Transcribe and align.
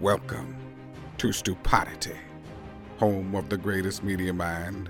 Welcome 0.00 0.56
to 1.16 1.32
Stupodity, 1.32 2.14
home 2.98 3.34
of 3.34 3.48
the 3.48 3.56
greatest 3.56 4.04
media 4.04 4.32
mind 4.32 4.88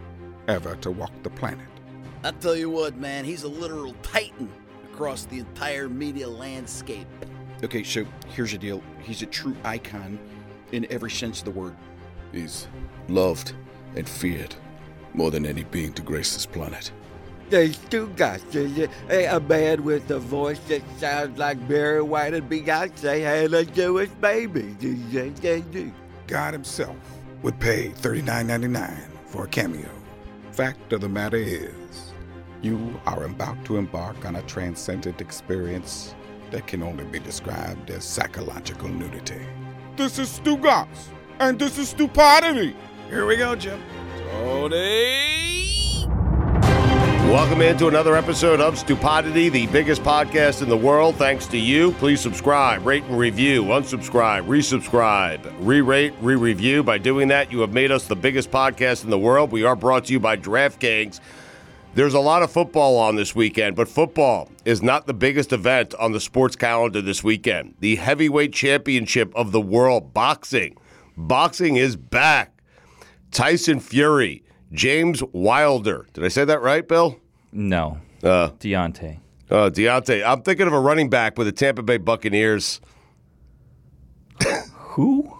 ever 0.49 0.77
to 0.77 0.91
walk 0.91 1.13
the 1.23 1.31
planet. 1.31 1.67
I 2.23 2.33
tell 2.33 2.55
you 2.55 2.69
what, 2.69 2.95
man, 2.99 3.25
he's 3.25 3.45
a 3.45 3.49
literal 3.49 3.95
titan 4.03 4.53
across 4.93 5.25
the 5.25 5.39
entire 5.39 5.89
media 5.89 6.29
landscape. 6.29 7.07
Okay, 7.65 7.83
so 7.85 8.05
here's 8.35 8.53
the 8.53 8.59
deal. 8.59 8.83
He's 9.01 9.23
a 9.23 9.27
true 9.27 9.57
icon 9.65 10.19
in 10.73 10.87
every 10.91 11.11
sense 11.11 11.39
of 11.39 11.47
the 11.47 11.53
word. 11.53 11.75
He's 12.31 12.69
loved 13.09 13.55
and 13.97 14.07
feared 14.07 14.55
more 15.15 15.31
than 15.31 15.47
any 15.47 15.65
being 15.65 15.95
to 15.95 16.03
grace 16.03 16.35
this 16.35 16.45
planet. 16.45 16.93
They 17.51 17.73
still 17.73 18.09
got 18.09 18.41
a, 18.55 18.89
a 19.25 19.41
man 19.41 19.83
with 19.83 20.11
a 20.11 20.19
voice 20.19 20.59
that 20.69 20.83
sounds 20.99 21.39
like 21.39 21.67
Barry 21.67 22.03
White 22.03 22.35
and 22.35 22.49
Beyonce 22.49 23.23
had 23.23 23.55
a 23.55 23.65
Jewish 23.65 24.11
baby. 24.21 24.77
God 26.27 26.53
himself 26.53 26.97
would 27.43 27.59
pay 27.59 27.89
$39.99 27.91 29.11
for 29.27 29.45
a 29.45 29.49
cameo. 29.49 29.89
Fact 30.53 30.93
of 30.93 31.01
the 31.01 31.09
matter 31.09 31.39
is, 31.39 32.13
you 32.61 33.01
are 33.07 33.25
about 33.25 33.65
to 33.65 33.77
embark 33.77 34.27
on 34.27 34.37
a 34.37 34.43
transcendent 34.43 35.21
experience 35.21 36.15
that 36.51 36.67
can 36.67 36.83
only 36.83 37.05
be 37.05 37.19
described 37.19 37.91
as 37.91 38.05
psychological 38.05 38.89
nudity. 38.89 39.41
This 39.97 40.19
is 40.19 40.29
Stugotz, 40.29 41.09
and 41.39 41.59
this 41.59 41.79
is 41.79 41.91
Stupodity. 41.91 42.75
Here 43.09 43.27
we 43.27 43.37
go, 43.37 43.55
Jim. 43.55 43.81
Tony. 44.33 45.68
Welcome 47.29 47.61
into 47.61 47.89
another 47.89 48.17
episode 48.17 48.59
of 48.59 48.79
Stupodity, 48.79 49.51
the 49.51 49.67
biggest 49.67 50.03
podcast 50.03 50.63
in 50.63 50.71
the 50.71 50.77
world. 50.79 51.17
Thanks 51.17 51.45
to 51.49 51.59
you. 51.59 51.93
Please 51.93 52.23
subscribe, 52.23 52.87
rate 52.87 53.05
and 53.05 53.19
review, 53.19 53.65
unsubscribe, 53.65 54.47
resubscribe, 54.47 55.55
re 55.61 55.83
rate, 55.83 56.15
re 56.23 56.37
review. 56.37 56.83
By 56.83 56.97
doing 56.97 57.29
that, 57.29 57.53
you 57.53 57.61
have 57.61 57.75
made 57.75 57.93
us 57.93 58.07
the 58.07 58.17
biggest 58.17 58.51
podcast 58.51 59.05
in 59.05 59.11
the 59.11 59.19
world. 59.19 59.53
We 59.53 59.63
are 59.63 59.77
brought 59.77 60.07
to 60.07 60.15
you 60.15 60.19
by 60.19 60.39
DraftKings. 60.39 61.21
There's 61.93 62.15
a 62.15 62.19
lot 62.19 62.43
of 62.43 62.51
football 62.51 62.97
on 62.97 63.17
this 63.17 63.35
weekend, 63.35 63.77
but 63.77 63.89
football 63.89 64.49
is 64.65 64.83
not 64.83 65.07
the 65.07 65.13
biggest 65.13 65.53
event 65.53 65.95
on 65.97 66.13
the 66.13 66.21
sports 66.21 66.57
calendar 66.57 67.03
this 67.03 67.23
weekend. 67.23 67.75
The 67.81 67.97
heavyweight 67.97 68.55
championship 68.55 69.35
of 69.37 69.53
the 69.53 69.61
world, 69.61 70.15
boxing. 70.15 70.79
Boxing 71.15 71.77
is 71.77 71.95
back. 71.95 72.63
Tyson 73.33 73.81
Fury, 73.81 74.45
James 74.73 75.23
Wilder. 75.33 76.07
Did 76.13 76.25
I 76.25 76.29
say 76.29 76.45
that 76.45 76.61
right, 76.63 76.87
Bill? 76.87 77.19
No. 77.53 77.99
Uh, 78.23 78.51
Deontay. 78.61 79.19
uh, 79.51 79.71
Deontay. 79.71 80.25
I'm 80.27 80.43
thinking 80.43 80.67
of 80.67 80.73
a 80.73 80.81
running 80.81 81.09
back 81.09 81.39
with 81.39 81.47
the 81.47 81.53
Tampa 81.53 81.83
Bay 81.83 81.97
Buccaneers. 81.97 82.81
Who? 84.75 85.33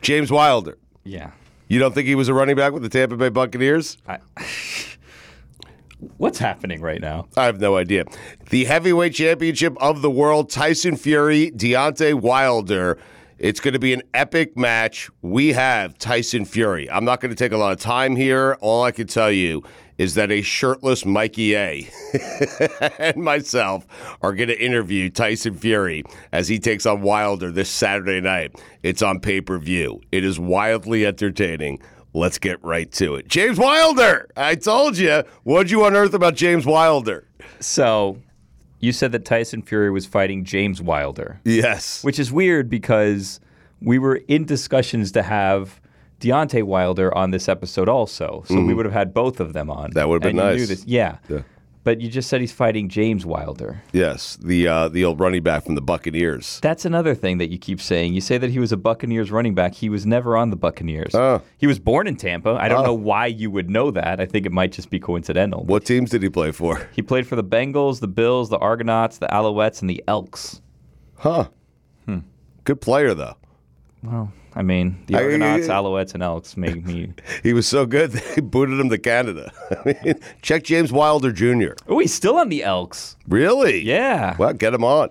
James 0.00 0.30
Wilder. 0.30 0.78
Yeah. 1.04 1.30
You 1.68 1.78
don't 1.78 1.94
think 1.94 2.06
he 2.06 2.14
was 2.14 2.28
a 2.28 2.34
running 2.34 2.56
back 2.56 2.72
with 2.72 2.82
the 2.82 2.88
Tampa 2.88 3.16
Bay 3.16 3.30
Buccaneers? 3.30 3.96
I, 4.06 4.18
what's 6.18 6.38
happening 6.38 6.80
right 6.80 7.00
now? 7.00 7.28
I 7.36 7.44
have 7.46 7.60
no 7.60 7.76
idea. 7.76 8.04
The 8.50 8.64
heavyweight 8.66 9.14
championship 9.14 9.76
of 9.80 10.02
the 10.02 10.10
world, 10.10 10.50
Tyson 10.50 10.96
Fury, 10.96 11.50
Deontay 11.52 12.14
Wilder. 12.20 12.98
It's 13.42 13.58
going 13.58 13.74
to 13.74 13.80
be 13.80 13.92
an 13.92 14.04
epic 14.14 14.56
match. 14.56 15.10
We 15.20 15.48
have 15.48 15.98
Tyson 15.98 16.44
Fury. 16.44 16.88
I'm 16.88 17.04
not 17.04 17.20
going 17.20 17.30
to 17.30 17.36
take 17.36 17.50
a 17.50 17.56
lot 17.56 17.72
of 17.72 17.80
time 17.80 18.14
here. 18.14 18.56
All 18.60 18.84
I 18.84 18.92
can 18.92 19.08
tell 19.08 19.32
you 19.32 19.64
is 19.98 20.14
that 20.14 20.30
a 20.30 20.42
shirtless 20.42 21.04
Mikey 21.04 21.56
A 21.56 21.90
and 23.00 23.16
myself 23.16 23.84
are 24.22 24.32
going 24.32 24.48
to 24.48 24.64
interview 24.64 25.10
Tyson 25.10 25.56
Fury 25.56 26.04
as 26.30 26.46
he 26.46 26.60
takes 26.60 26.86
on 26.86 27.02
Wilder 27.02 27.50
this 27.50 27.68
Saturday 27.68 28.20
night. 28.20 28.62
It's 28.84 29.02
on 29.02 29.18
pay 29.18 29.40
per 29.40 29.58
view. 29.58 30.00
It 30.12 30.22
is 30.22 30.38
wildly 30.38 31.04
entertaining. 31.04 31.82
Let's 32.14 32.38
get 32.38 32.62
right 32.62 32.92
to 32.92 33.16
it. 33.16 33.26
James 33.26 33.58
Wilder. 33.58 34.30
I 34.36 34.54
told 34.54 34.96
you. 34.96 35.24
What'd 35.42 35.68
you 35.68 35.84
unearth 35.84 36.14
about 36.14 36.36
James 36.36 36.64
Wilder? 36.64 37.26
So, 37.58 38.18
you 38.82 38.92
said 38.92 39.12
that 39.12 39.24
Tyson 39.24 39.62
Fury 39.62 39.90
was 39.90 40.04
fighting 40.04 40.44
James 40.44 40.82
Wilder. 40.82 41.40
Yes. 41.44 42.04
Which 42.04 42.18
is 42.18 42.30
weird 42.30 42.68
because 42.68 43.40
we 43.80 43.98
were 43.98 44.16
in 44.28 44.44
discussions 44.44 45.10
to 45.12 45.22
have 45.22 45.80
Deontay 46.20 46.64
Wilder 46.64 47.12
on 47.16 47.30
this 47.30 47.48
episode 47.48 47.88
also. 47.88 48.44
So 48.46 48.54
we 48.56 48.60
Mhm. 48.72 48.76
would 48.76 48.84
have 48.84 48.92
had 48.92 49.14
both 49.14 49.40
of 49.40 49.54
them 49.54 49.70
on. 49.70 49.90
That 49.94 50.08
would 50.08 50.22
have 50.22 50.30
been 50.34 50.36
nice. 50.36 50.68
this. 50.68 50.84
Yeah. 50.86 51.16
Yeah. 51.28 51.40
But 51.84 52.00
you 52.00 52.08
just 52.08 52.28
said 52.28 52.40
he's 52.40 52.52
fighting 52.52 52.88
James 52.88 53.26
Wilder. 53.26 53.82
Yes, 53.92 54.36
the 54.36 54.68
uh, 54.68 54.88
the 54.88 55.04
old 55.04 55.18
running 55.18 55.42
back 55.42 55.64
from 55.64 55.74
the 55.74 55.80
Buccaneers. 55.80 56.60
That's 56.62 56.84
another 56.84 57.12
thing 57.14 57.38
that 57.38 57.50
you 57.50 57.58
keep 57.58 57.80
saying. 57.80 58.14
You 58.14 58.20
say 58.20 58.38
that 58.38 58.50
he 58.50 58.60
was 58.60 58.70
a 58.70 58.76
Buccaneers 58.76 59.32
running 59.32 59.54
back. 59.56 59.74
He 59.74 59.88
was 59.88 60.06
never 60.06 60.36
on 60.36 60.50
the 60.50 60.56
Buccaneers. 60.56 61.12
Oh. 61.12 61.42
He 61.58 61.66
was 61.66 61.80
born 61.80 62.06
in 62.06 62.14
Tampa. 62.14 62.50
I 62.60 62.68
don't 62.68 62.82
Oh. 62.82 62.86
know 62.86 62.94
why 62.94 63.26
you 63.26 63.50
would 63.50 63.68
know 63.68 63.90
that. 63.90 64.20
I 64.20 64.26
think 64.26 64.46
it 64.46 64.52
might 64.52 64.70
just 64.70 64.90
be 64.90 65.00
coincidental. 65.00 65.64
What 65.64 65.84
teams 65.84 66.10
did 66.10 66.22
he 66.22 66.28
play 66.28 66.52
for? 66.52 66.88
He 66.92 67.02
played 67.02 67.26
for 67.26 67.34
the 67.34 67.42
Bengals, 67.44 67.98
the 67.98 68.06
Bills, 68.08 68.48
the 68.48 68.58
Argonauts, 68.58 69.18
the 69.18 69.26
Alouettes, 69.26 69.80
and 69.80 69.90
the 69.90 70.04
Elks. 70.06 70.60
Huh. 71.16 71.48
Hmm. 72.06 72.18
Good 72.62 72.80
player 72.80 73.12
though. 73.12 73.34
Well, 74.02 74.32
I 74.54 74.62
mean, 74.62 75.02
the 75.06 75.14
Argonauts, 75.14 75.68
Alouettes, 75.68 76.14
and 76.14 76.22
Elks 76.22 76.56
make 76.56 76.84
me. 76.84 77.12
He 77.42 77.52
was 77.52 77.66
so 77.66 77.86
good 77.86 78.10
they 78.12 78.40
booted 78.42 78.78
him 78.78 78.90
to 78.90 78.98
Canada. 78.98 79.52
I 79.70 79.96
mean, 80.04 80.20
check 80.42 80.64
James 80.64 80.92
Wilder 80.92 81.32
Jr. 81.32 81.74
Oh, 81.88 81.98
he's 81.98 82.12
still 82.12 82.36
on 82.36 82.48
the 82.48 82.62
Elks. 82.64 83.16
Really? 83.28 83.80
Yeah. 83.80 84.36
Well, 84.38 84.52
get 84.52 84.74
him 84.74 84.84
on. 84.84 85.10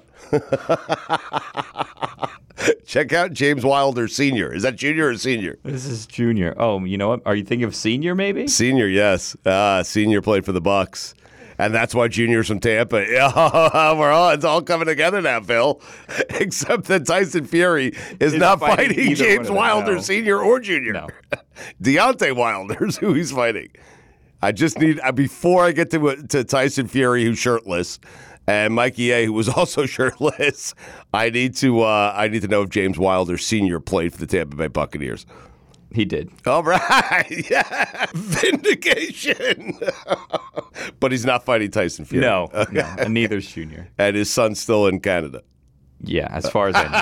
check 2.85 3.13
out 3.13 3.33
James 3.33 3.65
Wilder 3.65 4.07
Sr. 4.07 4.53
Is 4.53 4.63
that 4.63 4.75
junior 4.75 5.07
or 5.07 5.17
senior? 5.17 5.57
This 5.63 5.85
is 5.85 6.05
junior. 6.05 6.53
Oh, 6.57 6.83
you 6.83 6.97
know 6.97 7.09
what? 7.09 7.21
Are 7.25 7.35
you 7.35 7.43
thinking 7.43 7.63
of 7.65 7.75
senior 7.75 8.13
maybe? 8.15 8.47
Senior, 8.47 8.87
yes. 8.87 9.35
Uh, 9.45 9.83
senior 9.83 10.21
played 10.21 10.45
for 10.45 10.51
the 10.51 10.61
Bucks. 10.61 11.15
And 11.61 11.75
that's 11.75 11.93
why 11.93 12.07
Junior's 12.07 12.47
from 12.47 12.59
Tampa. 12.59 13.05
Yeah, 13.11 13.93
we're 13.93 14.11
all 14.11 14.31
it's 14.31 14.43
all 14.43 14.63
coming 14.63 14.87
together 14.87 15.21
now, 15.21 15.41
Phil. 15.41 15.79
Except 16.29 16.85
that 16.85 17.05
Tyson 17.05 17.45
Fury 17.45 17.95
is 18.19 18.33
not 18.33 18.59
fighting 18.59 18.97
fighting, 18.97 19.15
James 19.15 19.51
Wilder, 19.51 19.95
no. 19.95 20.01
Senior 20.01 20.39
or 20.39 20.59
Junior. 20.59 20.93
No. 20.93 21.07
Deontay 21.83 22.35
Wilder's 22.35 22.97
who 22.97 23.13
he's 23.13 23.31
fighting. 23.31 23.69
I 24.41 24.51
just 24.51 24.79
need 24.79 24.99
uh, 25.03 25.11
before 25.11 25.63
I 25.63 25.71
get 25.71 25.91
to 25.91 26.09
uh, 26.09 26.15
to 26.29 26.43
Tyson 26.43 26.87
Fury, 26.87 27.25
who's 27.25 27.37
shirtless, 27.37 27.99
And 28.47 28.73
Mikey 28.73 29.11
A, 29.11 29.25
who 29.25 29.33
was 29.33 29.47
also 29.47 29.85
shirtless. 29.85 30.73
I 31.13 31.29
need 31.29 31.55
to 31.57 31.81
uh, 31.81 32.13
I 32.15 32.27
need 32.27 32.41
to 32.41 32.47
know 32.47 32.63
if 32.63 32.69
James 32.69 32.97
Wilder 32.97 33.37
Sr. 33.37 33.79
played 33.79 34.13
for 34.13 34.19
the 34.19 34.27
Tampa 34.27 34.55
Bay 34.55 34.67
Buccaneers. 34.67 35.27
He 35.93 36.05
did. 36.05 36.31
All 36.45 36.63
right. 36.63 37.27
Yeah. 37.49 38.05
Vindication. 38.13 39.77
but 40.99 41.11
he's 41.11 41.25
not 41.25 41.43
fighting 41.43 41.71
Tyson 41.71 42.05
Fury. 42.05 42.25
No, 42.25 42.49
no, 42.71 42.81
and 42.97 43.13
neither's 43.13 43.47
Junior. 43.47 43.89
And 43.97 44.15
his 44.15 44.29
son's 44.29 44.59
still 44.59 44.87
in 44.87 44.99
Canada. 45.01 45.43
Yeah, 46.03 46.27
as 46.31 46.49
far 46.49 46.69
as 46.69 46.75
I 46.75 46.83
know. 46.83 47.01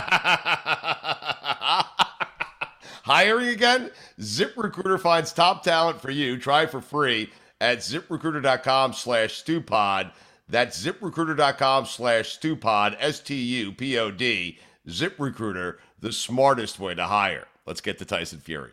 Hiring 3.03 3.49
again? 3.49 3.91
ZipRecruiter 4.19 4.99
finds 4.99 5.31
top 5.33 5.63
talent 5.63 6.01
for 6.01 6.11
you. 6.11 6.37
Try 6.39 6.65
for 6.65 6.81
free 6.81 7.29
at 7.61 7.79
ziprecruiter.com 7.79 8.93
slash 8.93 9.43
stupod. 9.43 10.11
That's 10.47 10.83
ziprecruiter.com 10.83 11.85
slash 11.85 12.37
stupod, 12.39 12.95
S 12.99 13.19
T 13.19 13.35
U 13.35 13.71
P 13.71 13.97
O 13.99 14.11
D. 14.11 14.57
ZipRecruiter, 14.87 15.77
the 15.99 16.11
smartest 16.11 16.79
way 16.79 16.95
to 16.95 17.05
hire. 17.05 17.47
Let's 17.65 17.81
get 17.81 17.99
to 17.99 18.05
Tyson 18.05 18.39
Fury. 18.39 18.71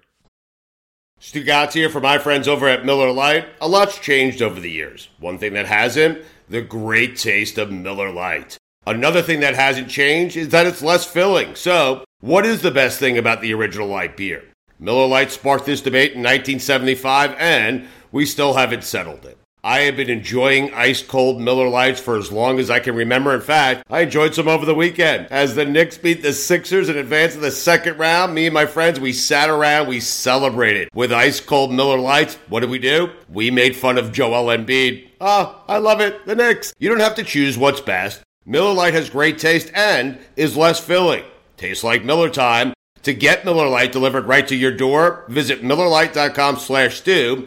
Stugotz 1.20 1.72
here 1.72 1.88
for 1.88 2.00
my 2.00 2.18
friends 2.18 2.46
over 2.46 2.68
at 2.68 2.84
Miller 2.84 3.10
Lite. 3.10 3.48
A 3.60 3.66
lot's 3.66 3.98
changed 3.98 4.42
over 4.42 4.60
the 4.60 4.70
years. 4.70 5.08
One 5.18 5.38
thing 5.38 5.54
that 5.54 5.66
hasn't, 5.66 6.22
the 6.48 6.62
great 6.62 7.16
taste 7.16 7.58
of 7.58 7.72
Miller 7.72 8.12
Lite. 8.12 8.58
Another 8.86 9.22
thing 9.22 9.40
that 9.40 9.56
hasn't 9.56 9.88
changed 9.88 10.36
is 10.36 10.50
that 10.50 10.66
it's 10.66 10.82
less 10.82 11.04
filling. 11.04 11.54
So, 11.56 12.04
what 12.20 12.46
is 12.46 12.62
the 12.62 12.70
best 12.70 13.00
thing 13.00 13.18
about 13.18 13.40
the 13.40 13.54
original 13.54 13.88
light 13.88 14.16
beer? 14.16 14.44
Miller 14.78 15.06
Lite 15.06 15.32
sparked 15.32 15.66
this 15.66 15.80
debate 15.80 16.12
in 16.12 16.20
1975, 16.20 17.34
and 17.38 17.88
we 18.12 18.24
still 18.24 18.54
haven't 18.54 18.84
settled 18.84 19.24
it. 19.24 19.38
I 19.66 19.80
have 19.80 19.96
been 19.96 20.10
enjoying 20.10 20.72
ice 20.74 21.02
cold 21.02 21.40
Miller 21.40 21.68
Lites 21.68 22.00
for 22.00 22.16
as 22.16 22.30
long 22.30 22.60
as 22.60 22.70
I 22.70 22.78
can 22.78 22.94
remember. 22.94 23.34
In 23.34 23.40
fact, 23.40 23.82
I 23.90 24.02
enjoyed 24.02 24.32
some 24.32 24.46
over 24.46 24.64
the 24.64 24.76
weekend. 24.76 25.26
As 25.32 25.56
the 25.56 25.64
Knicks 25.64 25.98
beat 25.98 26.22
the 26.22 26.32
Sixers 26.32 26.88
in 26.88 26.96
advance 26.96 27.34
of 27.34 27.40
the 27.40 27.50
second 27.50 27.98
round, 27.98 28.32
me 28.32 28.46
and 28.46 28.54
my 28.54 28.66
friends, 28.66 29.00
we 29.00 29.12
sat 29.12 29.50
around, 29.50 29.88
we 29.88 29.98
celebrated 29.98 30.88
with 30.94 31.12
ice 31.12 31.40
cold 31.40 31.72
Miller 31.72 31.98
Lites. 31.98 32.36
What 32.48 32.60
did 32.60 32.70
we 32.70 32.78
do? 32.78 33.10
We 33.28 33.50
made 33.50 33.74
fun 33.74 33.98
of 33.98 34.12
Joel 34.12 34.56
Embiid. 34.56 35.08
Oh, 35.20 35.60
I 35.66 35.78
love 35.78 36.00
it. 36.00 36.24
The 36.26 36.36
Knicks. 36.36 36.72
You 36.78 36.88
don't 36.88 37.00
have 37.00 37.16
to 37.16 37.24
choose 37.24 37.58
what's 37.58 37.80
best. 37.80 38.22
Miller 38.44 38.72
Lite 38.72 38.94
has 38.94 39.10
great 39.10 39.40
taste 39.40 39.72
and 39.74 40.16
is 40.36 40.56
less 40.56 40.78
filling. 40.78 41.24
Tastes 41.56 41.82
like 41.82 42.04
Miller 42.04 42.30
time. 42.30 42.72
To 43.02 43.14
get 43.14 43.44
Miller 43.44 43.68
Lite 43.68 43.92
delivered 43.92 44.26
right 44.26 44.46
to 44.46 44.54
your 44.54 44.72
door, 44.72 45.24
visit 45.28 45.62
MillerLite.com 45.62 46.56
slash 46.56 46.98
stew, 46.98 47.46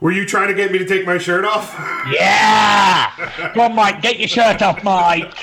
Were 0.00 0.12
you 0.12 0.24
trying 0.24 0.48
to 0.48 0.54
get 0.54 0.72
me 0.72 0.78
to 0.78 0.86
take 0.86 1.04
my 1.04 1.18
shirt 1.18 1.44
off? 1.44 1.74
Yeah! 2.10 3.10
Come 3.52 3.60
on, 3.60 3.74
Mike, 3.74 4.00
get 4.00 4.18
your 4.18 4.28
shirt 4.28 4.62
off, 4.62 4.82
Mike. 4.82 5.34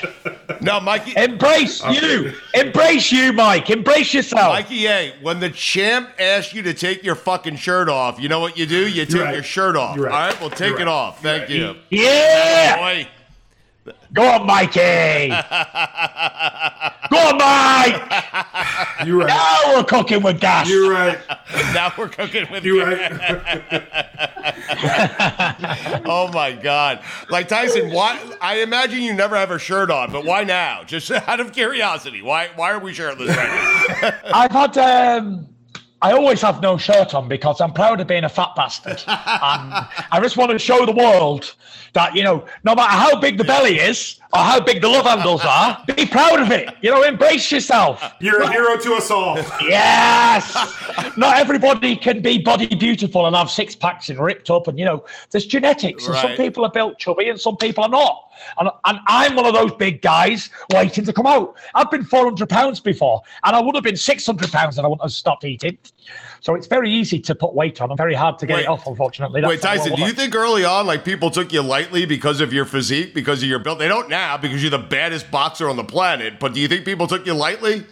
No, 0.62 0.80
Mikey. 0.80 1.14
Embrace 1.16 1.84
you. 1.86 2.34
Embrace 2.56 3.12
you, 3.12 3.34
Mike. 3.34 3.70
Embrace 3.70 4.16
yourself. 4.16 4.54
Mikey 4.54 4.88
A, 4.88 5.14
when 5.22 5.40
the 5.40 5.52
champ 5.52 6.10
asks 6.20 6.56
you 6.56 6.64
to 6.64 6.74
take 6.74 7.04
your 7.04 7.14
fucking 7.14 7.58
shirt 7.58 7.88
off, 7.88 8.20
you 8.20 8.30
know 8.30 8.40
what 8.40 8.58
you 8.58 8.66
do? 8.66 8.90
You 8.90 9.06
take 9.06 9.22
right. 9.22 9.34
your 9.36 9.44
shirt 9.44 9.76
off. 9.76 9.98
Right. 9.98 10.12
All 10.12 10.20
right, 10.20 10.42
well, 10.42 10.50
take 10.50 10.72
You're 10.72 10.82
it 10.82 10.88
off. 10.88 11.22
Thank 11.22 11.50
You're 11.50 11.74
you. 11.74 11.76
Yeah! 11.92 12.78
Boy. 12.78 13.08
Go 14.14 14.24
on, 14.24 14.46
Mikey. 14.46 15.30
Go 17.10 17.18
on, 17.18 17.38
Mike. 17.38 18.02
You're 19.06 19.20
right. 19.20 19.28
Now 19.28 19.76
we're 19.76 19.84
cooking 19.84 20.24
with 20.24 20.40
gas. 20.40 20.70
You're 20.70 20.92
right. 20.92 21.20
now 21.74 21.94
we're 21.98 22.10
cooking 22.10 22.48
with 22.52 22.64
You're 22.64 22.92
you. 22.92 22.98
oh 26.06 26.30
my 26.34 26.52
god! 26.62 27.02
Like 27.30 27.48
Tyson, 27.48 27.92
why? 27.92 28.20
I 28.42 28.62
imagine 28.62 29.02
you 29.02 29.14
never 29.14 29.36
have 29.36 29.52
a 29.52 29.60
shirt 29.60 29.92
on, 29.92 30.12
but 30.12 30.26
why 30.26 30.44
now? 30.44 30.84
Just 30.84 31.12
out 31.12 31.40
of 31.40 31.54
curiosity, 31.54 32.22
why? 32.22 32.50
Why 32.56 32.72
are 32.72 32.80
we 32.80 32.94
shirtless 32.94 33.36
right 33.36 34.02
now? 34.02 34.20
I've 34.34 34.52
had. 34.52 34.78
Um, 34.78 35.57
I 36.02 36.12
always 36.12 36.42
have 36.42 36.62
no 36.62 36.78
shirt 36.78 37.16
on 37.16 37.28
because 37.28 37.60
I'm 37.60 37.74
proud 37.74 38.00
of 38.00 38.08
being 38.08 38.24
a 38.24 38.30
fat 38.30 38.54
bastard. 38.56 39.04
and 39.08 39.88
I 40.12 40.20
just 40.22 40.38
want 40.38 40.52
to 40.52 40.60
show 40.60 40.86
the 40.86 40.92
world 40.92 41.56
that, 41.94 42.16
you 42.16 42.24
know, 42.24 42.46
no 42.64 42.76
matter 42.76 42.92
how 42.92 43.20
big 43.20 43.38
the 43.38 43.44
belly 43.44 43.80
is 43.80 44.20
or 44.32 44.40
how 44.40 44.60
big 44.60 44.82
the 44.82 44.88
love 44.90 45.06
handles 45.06 45.42
are, 45.44 45.84
be 45.96 46.06
proud 46.06 46.40
of 46.40 46.52
it. 46.52 46.70
You 46.82 46.92
know, 46.92 47.02
embrace 47.02 47.52
yourself. 47.52 48.14
You're 48.20 48.44
a 48.44 48.52
hero 48.52 48.78
to 48.78 48.94
us 48.94 49.10
all. 49.10 49.38
Yes. 49.62 50.54
Not 51.18 51.38
everybody 51.38 51.96
can 51.96 52.22
be 52.22 52.38
body 52.38 52.68
beautiful 52.68 53.26
and 53.26 53.36
have 53.36 53.50
six 53.50 53.76
packs 53.76 54.10
and 54.10 54.20
ripped 54.20 54.52
up. 54.52 54.68
And, 54.68 54.78
you 54.78 54.86
know, 54.86 55.04
there's 55.32 55.48
genetics. 55.48 56.06
And 56.06 56.16
some 56.18 56.36
people 56.36 56.64
are 56.64 56.72
built 56.72 57.00
chubby 57.00 57.30
and 57.30 57.40
some 57.40 57.58
people 57.58 57.84
are 57.84 57.90
not. 57.90 58.27
And, 58.60 58.70
and 58.86 59.00
I'm 59.08 59.36
one 59.36 59.46
of 59.46 59.54
those 59.54 59.74
big 59.74 60.02
guys 60.02 60.50
waiting 60.74 61.06
to 61.06 61.14
come 61.14 61.26
out. 61.26 61.56
I've 61.76 61.92
been 61.92 62.04
400 62.04 62.50
pounds 62.50 62.80
before 62.80 63.22
and 63.44 63.56
I 63.56 63.60
would 63.60 63.76
have 63.76 63.84
been 63.84 63.98
600 63.98 64.52
pounds 64.52 64.78
if 64.78 64.84
I 64.84 64.88
wouldn't 64.88 65.02
have 65.04 65.12
stopped 65.12 65.44
eating. 65.44 65.78
So 66.42 66.56
it's 66.56 66.68
very 66.68 66.92
easy 66.92 67.20
to 67.20 67.36
put 67.36 67.54
weight 67.54 67.82
on 67.82 67.90
and 67.90 67.98
very 67.98 68.14
hard 68.14 68.40
to 68.40 68.46
get 68.46 68.56
Wait. 68.56 68.64
it 68.64 68.68
off, 68.68 68.88
unfortunately. 68.88 69.42
Wait, 69.42 69.62
That's 69.62 69.80
how 69.80 69.84
Tyson, 69.84 69.96
do 69.96 70.02
you 70.04 70.14
think 70.14 70.36
early 70.36 70.64
on, 70.64 70.86
like 70.86 71.04
people 71.04 71.30
took 71.30 71.52
you 71.52 71.62
lightly 71.62 72.06
because 72.06 72.42
of 72.42 72.54
your 72.54 72.66
physique, 72.66 73.14
because 73.14 73.44
of 73.44 73.50
your 73.50 73.60
build? 73.60 73.80
They 73.80 73.88
don't 73.88 74.10
now 74.10 74.38
because 74.38 74.62
you're 74.62 74.72
the 74.72 74.78
baddest 74.78 75.30
boxer 75.32 75.70
on 75.70 75.76
the 75.76 75.84
planet. 75.84 76.40
But 76.40 76.54
do 76.54 76.60
you 76.60 76.68
think 76.68 76.86
people 76.86 77.08
took 77.08 77.26
you 77.26 77.34
lightly? 77.34 77.86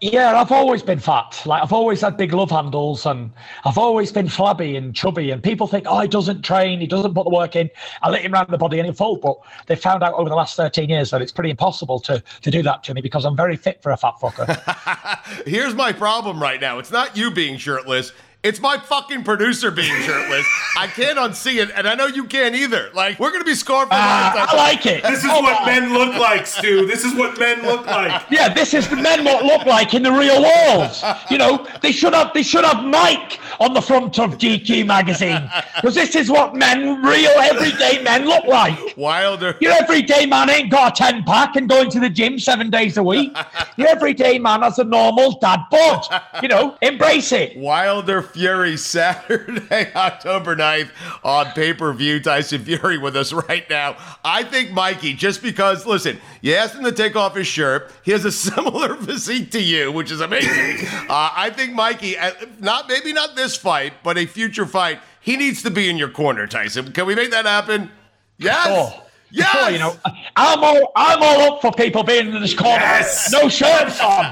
Yeah, 0.00 0.40
I've 0.40 0.50
always 0.50 0.82
been 0.82 0.98
fat. 0.98 1.42
Like 1.44 1.62
I've 1.62 1.74
always 1.74 2.00
had 2.00 2.16
big 2.16 2.32
love 2.32 2.50
handles, 2.50 3.04
and 3.04 3.30
I've 3.66 3.76
always 3.76 4.10
been 4.10 4.28
flabby 4.30 4.76
and 4.76 4.94
chubby. 4.94 5.30
And 5.30 5.42
people 5.42 5.66
think, 5.66 5.84
oh, 5.86 6.00
he 6.00 6.08
doesn't 6.08 6.40
train, 6.40 6.80
he 6.80 6.86
doesn't 6.86 7.12
put 7.12 7.24
the 7.24 7.30
work 7.30 7.54
in. 7.54 7.68
I 8.00 8.08
let 8.08 8.22
him 8.22 8.32
round 8.32 8.48
the 8.48 8.56
body 8.56 8.78
and 8.78 8.86
he 8.86 8.94
fold. 8.94 9.20
But 9.20 9.36
they 9.66 9.76
found 9.76 10.02
out 10.02 10.14
over 10.14 10.30
the 10.30 10.34
last 10.34 10.56
13 10.56 10.88
years 10.88 11.10
that 11.10 11.20
it's 11.20 11.32
pretty 11.32 11.50
impossible 11.50 12.00
to 12.00 12.22
to 12.40 12.50
do 12.50 12.62
that 12.62 12.82
to 12.84 12.94
me 12.94 13.02
because 13.02 13.26
I'm 13.26 13.36
very 13.36 13.56
fit 13.56 13.82
for 13.82 13.92
a 13.92 13.96
fat 13.98 14.14
fucker. 14.18 15.44
Here's 15.46 15.74
my 15.74 15.92
problem 15.92 16.40
right 16.40 16.60
now. 16.60 16.78
It's 16.78 16.90
not 16.90 17.14
you 17.14 17.30
being 17.30 17.58
shirtless. 17.58 18.12
It's 18.42 18.58
my 18.58 18.78
fucking 18.78 19.22
producer 19.24 19.70
being 19.70 19.94
shirtless. 20.00 20.46
I 20.78 20.86
can't 20.86 21.18
unsee 21.18 21.60
it, 21.62 21.70
and 21.76 21.86
I 21.86 21.94
know 21.94 22.06
you 22.06 22.24
can't 22.24 22.54
either. 22.54 22.88
Like 22.94 23.20
we're 23.20 23.32
gonna 23.32 23.44
be 23.44 23.54
scarred 23.54 23.88
for 23.88 23.94
life. 23.94 24.00
Ah, 24.00 24.46
I 24.50 24.56
like 24.56 24.86
it. 24.86 25.02
This 25.02 25.18
is 25.24 25.30
Oh, 25.30 25.42
what 25.42 25.60
wow. 25.60 25.66
men 25.66 25.92
look 25.92 26.14
like, 26.18 26.46
Stu. 26.46 26.86
This 26.86 27.04
is 27.04 27.14
what 27.14 27.38
men 27.38 27.60
look 27.60 27.84
like. 27.84 28.22
Yeah, 28.30 28.48
this 28.48 28.72
is 28.72 28.88
the 28.88 28.96
men 28.96 29.24
what 29.26 29.44
look 29.44 29.66
like 29.66 29.92
in 29.92 30.02
the 30.02 30.10
real 30.10 30.40
world. 30.42 30.90
You 31.30 31.36
know, 31.36 31.66
they 31.82 31.92
should 31.92 32.14
have 32.14 32.32
they 32.32 32.42
should 32.42 32.64
have 32.64 32.82
Mike 32.82 33.40
on 33.60 33.74
the 33.74 33.82
front 33.82 34.18
of 34.18 34.38
GQ 34.38 34.86
magazine 34.86 35.46
because 35.76 35.94
this 35.94 36.16
is 36.16 36.30
what 36.30 36.54
men, 36.54 37.02
real 37.02 37.30
everyday 37.42 38.02
men, 38.02 38.24
look 38.24 38.46
like. 38.46 38.96
Wilder. 38.96 39.54
Your 39.60 39.72
everyday 39.72 40.24
man 40.24 40.48
ain't 40.48 40.70
got 40.70 40.98
a 40.98 41.02
ten 41.02 41.24
pack 41.24 41.56
and 41.56 41.68
going 41.68 41.90
to 41.90 42.00
the 42.00 42.08
gym 42.08 42.38
seven 42.38 42.70
days 42.70 42.96
a 42.96 43.02
week. 43.02 43.36
Your 43.76 43.88
everyday 43.88 44.38
man 44.38 44.62
has 44.62 44.78
a 44.78 44.84
normal 44.84 45.38
dad 45.40 45.60
bod. 45.70 46.06
You 46.42 46.48
know, 46.48 46.78
embrace 46.80 47.32
it. 47.32 47.54
Wilder 47.58 48.22
Fury 48.32 48.76
Saturday, 48.76 49.92
October 49.94 50.56
9th 50.56 50.90
on 51.22 51.46
pay 51.52 51.72
per 51.72 51.92
view. 51.92 52.20
Tyson 52.20 52.64
Fury 52.64 52.98
with 52.98 53.16
us 53.16 53.32
right 53.32 53.68
now. 53.68 53.96
I 54.24 54.42
think 54.42 54.72
Mikey, 54.72 55.14
just 55.14 55.42
because, 55.42 55.86
listen, 55.86 56.18
you 56.40 56.54
asked 56.54 56.74
him 56.74 56.84
to 56.84 56.92
take 56.92 57.16
off 57.16 57.34
his 57.34 57.46
shirt. 57.46 57.90
He 58.02 58.12
has 58.12 58.24
a 58.24 58.32
similar 58.50 58.96
physique 58.96 59.50
to 59.52 59.60
you, 59.60 59.92
which 59.92 60.10
is 60.10 60.20
amazing. 60.20 60.86
uh, 61.08 61.30
I 61.34 61.50
think 61.50 61.74
Mikey, 61.74 62.16
uh, 62.16 62.32
not 62.58 62.88
maybe 62.88 63.12
not 63.12 63.36
this 63.36 63.56
fight, 63.56 63.94
but 64.02 64.18
a 64.18 64.26
future 64.26 64.66
fight, 64.66 65.00
he 65.20 65.36
needs 65.36 65.62
to 65.62 65.70
be 65.70 65.88
in 65.88 65.96
your 65.96 66.10
corner, 66.10 66.46
Tyson. 66.46 66.92
Can 66.92 67.06
we 67.06 67.14
make 67.14 67.30
that 67.30 67.46
happen? 67.46 67.90
Yes. 68.38 68.66
Oh. 68.68 69.06
Yes. 69.32 69.48
Oh, 69.54 69.68
you 69.68 69.78
know, 69.78 69.96
I'm 70.34 70.64
all 70.64 70.92
I'm 70.96 71.22
all 71.22 71.54
up 71.54 71.60
for 71.60 71.72
people 71.72 72.02
being 72.02 72.34
in 72.34 72.42
this 72.42 72.54
corner. 72.54 72.80
Yes. 72.80 73.30
No 73.30 73.48
shirts 73.48 74.00
on. 74.00 74.24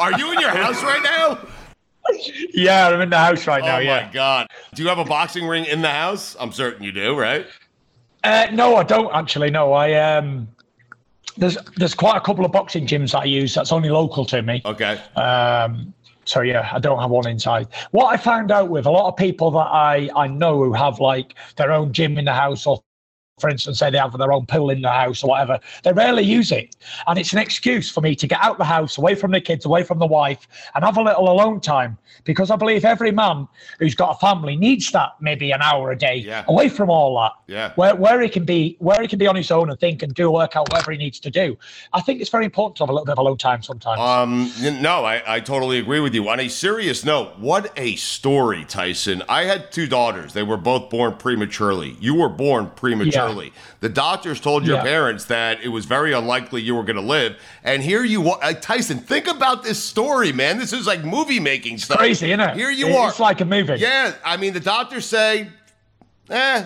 Are 0.00 0.18
you 0.18 0.32
in 0.32 0.40
your 0.40 0.50
house 0.50 0.82
right 0.82 1.02
now? 1.02 1.38
yeah, 2.54 2.88
I'm 2.88 3.00
in 3.00 3.10
the 3.10 3.18
house 3.18 3.46
right 3.46 3.62
now. 3.62 3.76
oh 3.76 3.80
yeah. 3.80 4.06
my 4.06 4.12
God. 4.12 4.46
Do 4.74 4.82
you 4.82 4.88
have 4.88 4.98
a 4.98 5.04
boxing 5.04 5.46
ring 5.46 5.64
in 5.64 5.82
the 5.82 5.90
house? 5.90 6.36
I'm 6.38 6.52
certain 6.52 6.82
you 6.84 6.92
do, 6.92 7.18
right? 7.18 7.46
Uh, 8.24 8.46
no, 8.52 8.76
I 8.76 8.82
don't 8.82 9.14
actually. 9.14 9.50
No, 9.50 9.72
I 9.72 9.94
um, 9.94 10.48
there's 11.36 11.56
there's 11.76 11.94
quite 11.94 12.16
a 12.16 12.20
couple 12.20 12.44
of 12.44 12.52
boxing 12.52 12.86
gyms 12.86 13.12
that 13.12 13.20
I 13.20 13.24
use 13.24 13.54
that's 13.54 13.72
only 13.72 13.90
local 13.90 14.24
to 14.26 14.42
me. 14.42 14.62
Okay. 14.64 15.00
Um, 15.16 15.94
so 16.24 16.42
yeah, 16.42 16.68
I 16.72 16.78
don't 16.78 16.98
have 17.00 17.10
one 17.10 17.26
inside. 17.26 17.68
What 17.92 18.06
I 18.12 18.16
found 18.16 18.50
out 18.50 18.68
with 18.68 18.86
a 18.86 18.90
lot 18.90 19.08
of 19.08 19.16
people 19.16 19.50
that 19.52 19.58
I 19.58 20.10
I 20.14 20.26
know 20.26 20.62
who 20.62 20.72
have 20.72 21.00
like 21.00 21.34
their 21.56 21.72
own 21.72 21.92
gym 21.92 22.18
in 22.18 22.26
the 22.26 22.34
house 22.34 22.66
or 22.66 22.82
for 23.40 23.48
instance, 23.48 23.78
say 23.78 23.90
they 23.90 23.98
have 23.98 24.16
their 24.16 24.32
own 24.32 24.46
pool 24.46 24.70
in 24.70 24.82
the 24.82 24.90
house 24.90 25.22
or 25.22 25.30
whatever, 25.30 25.58
they 25.82 25.92
rarely 25.92 26.22
use 26.22 26.52
it. 26.52 26.76
And 27.06 27.18
it's 27.18 27.32
an 27.32 27.38
excuse 27.38 27.90
for 27.90 28.00
me 28.00 28.14
to 28.16 28.26
get 28.26 28.38
out 28.42 28.58
the 28.58 28.64
house, 28.64 28.98
away 28.98 29.14
from 29.14 29.30
the 29.30 29.40
kids, 29.40 29.64
away 29.64 29.82
from 29.82 29.98
the 29.98 30.06
wife, 30.06 30.48
and 30.74 30.84
have 30.84 30.96
a 30.96 31.02
little 31.02 31.30
alone 31.30 31.60
time. 31.60 31.98
Because 32.24 32.50
I 32.50 32.56
believe 32.56 32.84
every 32.84 33.12
man 33.12 33.46
who's 33.78 33.94
got 33.94 34.16
a 34.16 34.18
family 34.18 34.56
needs 34.56 34.90
that 34.92 35.10
maybe 35.20 35.50
an 35.52 35.62
hour 35.62 35.90
a 35.92 35.96
day 35.98 36.16
Yeah. 36.16 36.44
away 36.48 36.68
from 36.68 36.90
all 36.90 37.16
that. 37.20 37.32
Yeah. 37.46 37.72
Where 37.76 37.94
where 37.94 38.20
he 38.20 38.28
can 38.28 38.44
be 38.44 38.76
where 38.80 39.00
he 39.00 39.08
can 39.08 39.18
be 39.18 39.26
on 39.26 39.36
his 39.36 39.50
own 39.50 39.70
and 39.70 39.78
think 39.78 40.02
and 40.02 40.12
do 40.14 40.30
work 40.30 40.56
out 40.56 40.68
whatever 40.70 40.92
he 40.92 40.98
needs 40.98 41.20
to 41.20 41.30
do. 41.30 41.56
I 41.92 42.00
think 42.00 42.20
it's 42.20 42.30
very 42.30 42.44
important 42.44 42.76
to 42.78 42.82
have 42.82 42.90
a 42.90 42.92
little 42.92 43.06
bit 43.06 43.12
of 43.12 43.18
alone 43.18 43.38
time 43.38 43.62
sometimes. 43.62 44.00
Um, 44.00 44.52
no, 44.82 45.04
I, 45.04 45.22
I 45.36 45.40
totally 45.40 45.78
agree 45.78 46.00
with 46.00 46.14
you. 46.14 46.28
On 46.28 46.40
a 46.40 46.48
serious 46.48 47.04
note, 47.04 47.38
what 47.38 47.72
a 47.76 47.96
story, 47.96 48.64
Tyson. 48.64 49.22
I 49.28 49.44
had 49.44 49.72
two 49.72 49.86
daughters. 49.86 50.32
They 50.32 50.42
were 50.42 50.56
both 50.56 50.90
born 50.90 51.14
prematurely. 51.16 51.96
You 52.00 52.14
were 52.16 52.28
born 52.28 52.70
prematurely. 52.74 53.27
The 53.80 53.88
doctors 53.88 54.40
told 54.40 54.66
your 54.66 54.76
Yeah. 54.78 54.82
parents 54.82 55.24
that 55.26 55.60
it 55.62 55.68
was 55.68 55.84
very 55.84 56.12
unlikely 56.12 56.62
you 56.62 56.74
were 56.74 56.82
going 56.84 56.96
to 56.96 57.02
live. 57.02 57.36
And 57.64 57.82
here 57.82 58.04
you 58.04 58.30
are. 58.30 58.38
Uh, 58.42 58.52
Tyson, 58.52 58.98
think 58.98 59.26
about 59.26 59.62
this 59.62 59.82
story, 59.82 60.32
man. 60.32 60.58
This 60.58 60.72
is 60.72 60.86
like 60.86 61.04
movie 61.04 61.40
making 61.40 61.78
stuff. 61.78 61.98
crazy, 61.98 62.32
isn't 62.32 62.40
it? 62.40 62.56
Here 62.56 62.70
you 62.70 62.88
It- 62.88 62.96
are. 62.96 63.08
It's 63.10 63.20
like 63.20 63.40
a 63.40 63.44
movie. 63.44 63.74
Yeah, 63.78 64.12
I 64.24 64.36
mean, 64.36 64.52
the 64.52 64.60
doctors 64.60 65.04
say, 65.06 65.48
eh, 66.30 66.64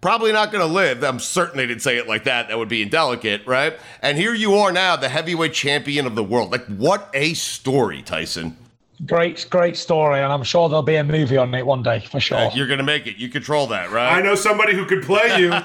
probably 0.00 0.32
not 0.32 0.52
going 0.52 0.66
to 0.66 0.72
live. 0.72 1.02
I'm 1.02 1.18
certain 1.18 1.56
they 1.56 1.66
didn't 1.66 1.82
say 1.82 1.96
it 1.96 2.06
like 2.06 2.24
that. 2.24 2.48
That 2.48 2.58
would 2.58 2.68
be 2.68 2.82
indelicate, 2.82 3.42
right? 3.46 3.78
And 4.02 4.16
here 4.16 4.34
you 4.34 4.54
are 4.56 4.70
now, 4.72 4.94
the 4.96 5.08
heavyweight 5.08 5.52
champion 5.54 6.06
of 6.06 6.14
the 6.14 6.22
world. 6.24 6.52
Like, 6.52 6.66
what 6.66 7.08
a 7.14 7.34
story, 7.34 8.02
Tyson. 8.02 8.56
Great, 9.04 9.46
great 9.50 9.76
story, 9.76 10.20
and 10.20 10.32
I'm 10.32 10.42
sure 10.42 10.70
there'll 10.70 10.82
be 10.82 10.96
a 10.96 11.04
movie 11.04 11.36
on 11.36 11.54
it 11.54 11.66
one 11.66 11.82
day 11.82 12.00
for 12.00 12.18
sure. 12.18 12.38
Uh, 12.38 12.50
You're 12.54 12.66
going 12.66 12.78
to 12.78 12.84
make 12.84 13.06
it. 13.06 13.18
You 13.18 13.28
control 13.28 13.66
that, 13.66 13.90
right? 13.90 14.16
I 14.16 14.22
know 14.22 14.34
somebody 14.34 14.74
who 14.74 14.86
could 14.86 15.02
play 15.02 15.38
you. 15.38 15.50
but 15.50 15.62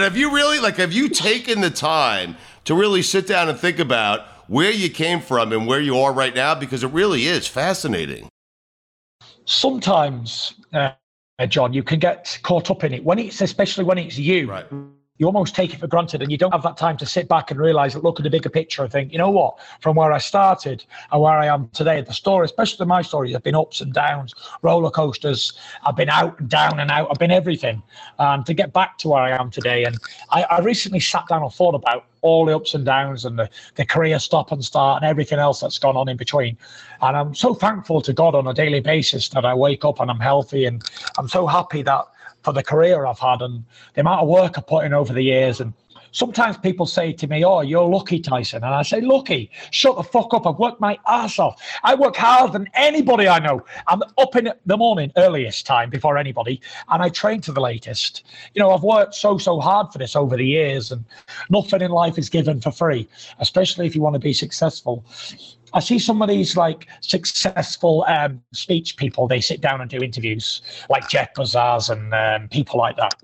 have 0.00 0.16
you 0.16 0.32
really, 0.32 0.60
like, 0.60 0.76
have 0.76 0.92
you 0.92 1.08
taken 1.08 1.60
the 1.60 1.70
time 1.70 2.36
to 2.64 2.76
really 2.76 3.02
sit 3.02 3.26
down 3.26 3.48
and 3.48 3.58
think 3.58 3.80
about 3.80 4.26
where 4.46 4.70
you 4.70 4.88
came 4.88 5.20
from 5.20 5.52
and 5.52 5.66
where 5.66 5.80
you 5.80 5.98
are 5.98 6.12
right 6.12 6.34
now? 6.34 6.54
Because 6.54 6.84
it 6.84 6.92
really 6.92 7.26
is 7.26 7.48
fascinating. 7.48 8.28
Sometimes, 9.46 10.54
uh, 10.72 10.92
John, 11.48 11.72
you 11.72 11.82
can 11.82 11.98
get 11.98 12.38
caught 12.44 12.70
up 12.70 12.84
in 12.84 12.94
it 12.94 13.04
when 13.04 13.18
it's 13.18 13.40
especially 13.40 13.82
when 13.82 13.98
it's 13.98 14.16
you. 14.16 14.48
Right. 14.48 14.66
You 15.18 15.26
almost 15.26 15.54
take 15.54 15.72
it 15.72 15.78
for 15.78 15.86
granted, 15.86 16.22
and 16.22 16.32
you 16.32 16.36
don't 16.36 16.50
have 16.50 16.64
that 16.64 16.76
time 16.76 16.96
to 16.96 17.06
sit 17.06 17.28
back 17.28 17.52
and 17.52 17.60
realize, 17.60 17.94
look 17.94 18.18
at 18.18 18.24
the 18.24 18.30
bigger 18.30 18.48
picture, 18.48 18.82
and 18.82 18.90
think, 18.90 19.12
you 19.12 19.18
know 19.18 19.30
what? 19.30 19.58
From 19.80 19.94
where 19.94 20.12
I 20.12 20.18
started 20.18 20.84
and 21.12 21.22
where 21.22 21.34
I 21.34 21.46
am 21.46 21.68
today, 21.68 22.00
the 22.00 22.12
story, 22.12 22.46
especially 22.46 22.84
my 22.86 23.00
story, 23.00 23.30
have 23.32 23.44
been 23.44 23.54
ups 23.54 23.80
and 23.80 23.92
downs, 23.92 24.34
roller 24.62 24.90
coasters. 24.90 25.52
I've 25.86 25.94
been 25.94 26.08
out 26.08 26.40
and 26.40 26.48
down 26.48 26.80
and 26.80 26.90
out. 26.90 27.06
I've 27.12 27.20
been 27.20 27.30
everything, 27.30 27.80
and 28.18 28.44
to 28.44 28.54
get 28.54 28.72
back 28.72 28.98
to 28.98 29.08
where 29.08 29.22
I 29.22 29.30
am 29.30 29.52
today. 29.52 29.84
And 29.84 29.96
I, 30.30 30.42
I 30.50 30.58
recently 30.60 30.98
sat 30.98 31.28
down 31.28 31.44
and 31.44 31.52
thought 31.52 31.76
about 31.76 32.06
all 32.22 32.46
the 32.46 32.56
ups 32.56 32.74
and 32.74 32.84
downs 32.84 33.24
and 33.24 33.38
the, 33.38 33.48
the 33.76 33.84
career 33.84 34.18
stop 34.18 34.50
and 34.50 34.64
start 34.64 35.00
and 35.00 35.08
everything 35.08 35.38
else 35.38 35.60
that's 35.60 35.78
gone 35.78 35.96
on 35.96 36.08
in 36.08 36.16
between. 36.16 36.56
And 37.02 37.16
I'm 37.16 37.34
so 37.36 37.54
thankful 37.54 38.00
to 38.00 38.12
God 38.12 38.34
on 38.34 38.48
a 38.48 38.54
daily 38.54 38.80
basis 38.80 39.28
that 39.28 39.44
I 39.44 39.54
wake 39.54 39.84
up 39.84 40.00
and 40.00 40.10
I'm 40.10 40.18
healthy. 40.18 40.64
And 40.64 40.82
I'm 41.18 41.28
so 41.28 41.46
happy 41.46 41.82
that 41.82 42.04
for 42.44 42.52
the 42.52 42.62
career 42.62 43.06
I've 43.06 43.18
had 43.18 43.42
and 43.42 43.64
the 43.94 44.02
amount 44.02 44.20
of 44.20 44.28
work 44.28 44.58
I've 44.58 44.66
put 44.66 44.84
in 44.84 44.92
over 44.92 45.12
the 45.12 45.22
years. 45.22 45.60
And 45.60 45.72
sometimes 46.12 46.56
people 46.58 46.86
say 46.86 47.12
to 47.12 47.26
me, 47.26 47.44
Oh, 47.44 47.60
you're 47.62 47.88
lucky, 47.88 48.20
Tyson. 48.20 48.62
And 48.62 48.74
I 48.74 48.82
say, 48.82 49.00
Lucky, 49.00 49.50
shut 49.70 49.96
the 49.96 50.02
fuck 50.02 50.32
up. 50.32 50.46
I've 50.46 50.58
worked 50.58 50.80
my 50.80 50.98
ass 51.08 51.38
off. 51.38 51.60
I 51.82 51.94
work 51.94 52.16
harder 52.16 52.52
than 52.52 52.68
anybody 52.74 53.28
I 53.28 53.38
know. 53.38 53.64
I'm 53.88 54.02
up 54.18 54.36
in 54.36 54.52
the 54.66 54.76
morning, 54.76 55.10
earliest 55.16 55.66
time 55.66 55.90
before 55.90 56.18
anybody, 56.18 56.60
and 56.88 57.02
I 57.02 57.08
train 57.08 57.40
to 57.42 57.52
the 57.52 57.60
latest. 57.60 58.24
You 58.54 58.62
know, 58.62 58.70
I've 58.70 58.82
worked 58.82 59.14
so, 59.14 59.38
so 59.38 59.58
hard 59.58 59.92
for 59.92 59.98
this 59.98 60.14
over 60.14 60.36
the 60.36 60.46
years, 60.46 60.92
and 60.92 61.04
nothing 61.50 61.80
in 61.80 61.90
life 61.90 62.18
is 62.18 62.28
given 62.28 62.60
for 62.60 62.70
free, 62.70 63.08
especially 63.38 63.86
if 63.86 63.94
you 63.94 64.02
want 64.02 64.14
to 64.14 64.20
be 64.20 64.32
successful. 64.32 65.04
I 65.74 65.80
see 65.80 65.98
some 65.98 66.22
of 66.22 66.28
these 66.28 66.56
like 66.56 66.86
successful 67.00 68.04
um, 68.08 68.40
speech 68.52 68.96
people. 68.96 69.26
They 69.26 69.40
sit 69.40 69.60
down 69.60 69.80
and 69.80 69.90
do 69.90 69.98
interviews, 69.98 70.62
like 70.88 71.08
Jeff 71.08 71.34
Bezos 71.34 71.90
and 71.90 72.14
um, 72.14 72.48
people 72.48 72.78
like 72.78 72.96
that. 72.96 73.14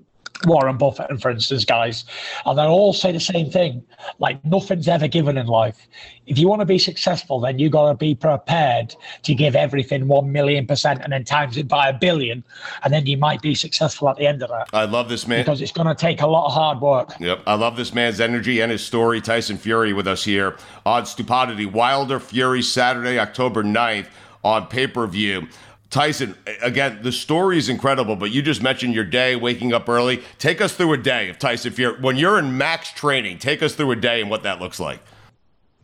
Warren 0.45 0.77
Buffett, 0.77 1.09
and 1.09 1.21
for 1.21 1.29
instance, 1.29 1.65
guys, 1.65 2.05
and 2.45 2.57
they 2.57 2.63
all 2.63 2.93
say 2.93 3.11
the 3.11 3.19
same 3.19 3.49
thing: 3.49 3.83
like 4.19 4.43
nothing's 4.45 4.87
ever 4.87 5.07
given 5.07 5.37
in 5.37 5.47
life. 5.47 5.87
If 6.27 6.37
you 6.37 6.47
want 6.47 6.61
to 6.61 6.65
be 6.65 6.79
successful, 6.79 7.39
then 7.39 7.59
you 7.59 7.69
got 7.69 7.89
to 7.89 7.95
be 7.95 8.15
prepared 8.15 8.95
to 9.23 9.35
give 9.35 9.55
everything 9.55 10.07
one 10.07 10.31
million 10.31 10.67
percent, 10.67 11.01
and 11.03 11.11
then 11.11 11.23
times 11.23 11.57
it 11.57 11.67
by 11.67 11.89
a 11.89 11.93
billion, 11.93 12.43
and 12.83 12.93
then 12.93 13.05
you 13.05 13.17
might 13.17 13.41
be 13.41 13.55
successful 13.55 14.09
at 14.09 14.17
the 14.17 14.27
end 14.27 14.41
of 14.41 14.49
that. 14.49 14.67
I 14.73 14.85
love 14.85 15.09
this 15.09 15.27
man. 15.27 15.41
Because 15.41 15.61
it's 15.61 15.71
going 15.71 15.87
to 15.87 15.95
take 15.95 16.21
a 16.21 16.27
lot 16.27 16.47
of 16.47 16.53
hard 16.53 16.79
work. 16.81 17.13
Yep. 17.19 17.43
I 17.45 17.55
love 17.55 17.75
this 17.75 17.93
man's 17.93 18.19
energy 18.19 18.61
and 18.61 18.71
his 18.71 18.83
story. 18.83 19.21
Tyson 19.21 19.57
Fury 19.57 19.93
with 19.93 20.07
us 20.07 20.23
here 20.23 20.57
on 20.85 21.05
Stupodity. 21.05 21.65
Wilder 21.65 22.19
Fury 22.19 22.61
Saturday, 22.61 23.19
October 23.19 23.63
9th 23.63 24.07
on 24.43 24.67
pay 24.67 24.87
per 24.87 25.05
view. 25.07 25.47
Tyson, 25.91 26.35
again, 26.61 26.99
the 27.03 27.11
story 27.11 27.57
is 27.57 27.67
incredible, 27.67 28.15
but 28.15 28.31
you 28.31 28.41
just 28.41 28.63
mentioned 28.63 28.95
your 28.95 29.03
day, 29.03 29.35
waking 29.35 29.73
up 29.73 29.89
early. 29.89 30.23
Take 30.39 30.61
us 30.61 30.73
through 30.73 30.93
a 30.93 30.97
day 30.97 31.29
of 31.29 31.37
Tyson 31.37 31.73
Fury. 31.73 31.99
When 31.99 32.15
you're 32.15 32.39
in 32.39 32.57
max 32.57 32.91
training, 32.93 33.39
take 33.39 33.61
us 33.61 33.75
through 33.75 33.91
a 33.91 33.97
day 33.97 34.21
and 34.21 34.29
what 34.29 34.43
that 34.43 34.61
looks 34.61 34.79
like. 34.79 35.01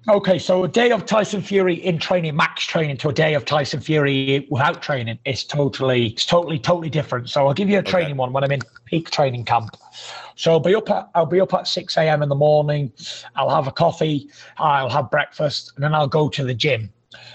Okay, 0.08 0.40
so 0.40 0.64
a 0.64 0.70
day 0.70 0.92
of 0.92 1.06
Tyson 1.06 1.42
Fury 1.42 1.74
in 1.74 2.00
training, 2.00 2.34
max 2.38 2.64
training, 2.64 2.96
to 2.98 3.10
a 3.10 3.14
day 3.14 3.34
of 3.34 3.44
Tyson 3.44 3.82
Fury 3.82 4.48
without 4.50 4.82
training 4.82 5.20
is 5.26 5.44
totally, 5.44 6.08
it's 6.08 6.26
totally, 6.26 6.58
totally 6.58 6.90
different. 6.90 7.30
So 7.30 7.46
I'll 7.46 7.54
give 7.54 7.70
you 7.70 7.80
a 7.80 7.84
training 7.84 8.16
one 8.16 8.32
when 8.32 8.46
I'm 8.46 8.52
in 8.54 8.62
peak 8.86 9.12
training 9.12 9.44
camp. 9.44 9.76
So 10.38 10.54
I'll 10.54 10.62
be 10.62 10.74
up 10.74 10.90
at 10.90 11.10
I'll 11.14 11.26
be 11.26 11.42
up 11.42 11.54
at 11.54 11.68
six 11.68 11.98
a.m. 11.98 12.24
in 12.24 12.30
the 12.30 12.36
morning. 12.36 12.94
I'll 13.36 13.50
have 13.50 13.68
a 13.68 13.72
coffee, 13.74 14.30
I'll 14.58 14.88
have 14.88 15.12
breakfast, 15.12 15.74
and 15.76 15.84
then 15.84 15.94
I'll 15.94 16.08
go 16.08 16.30
to 16.30 16.46
the 16.46 16.54
gym. 16.54 16.90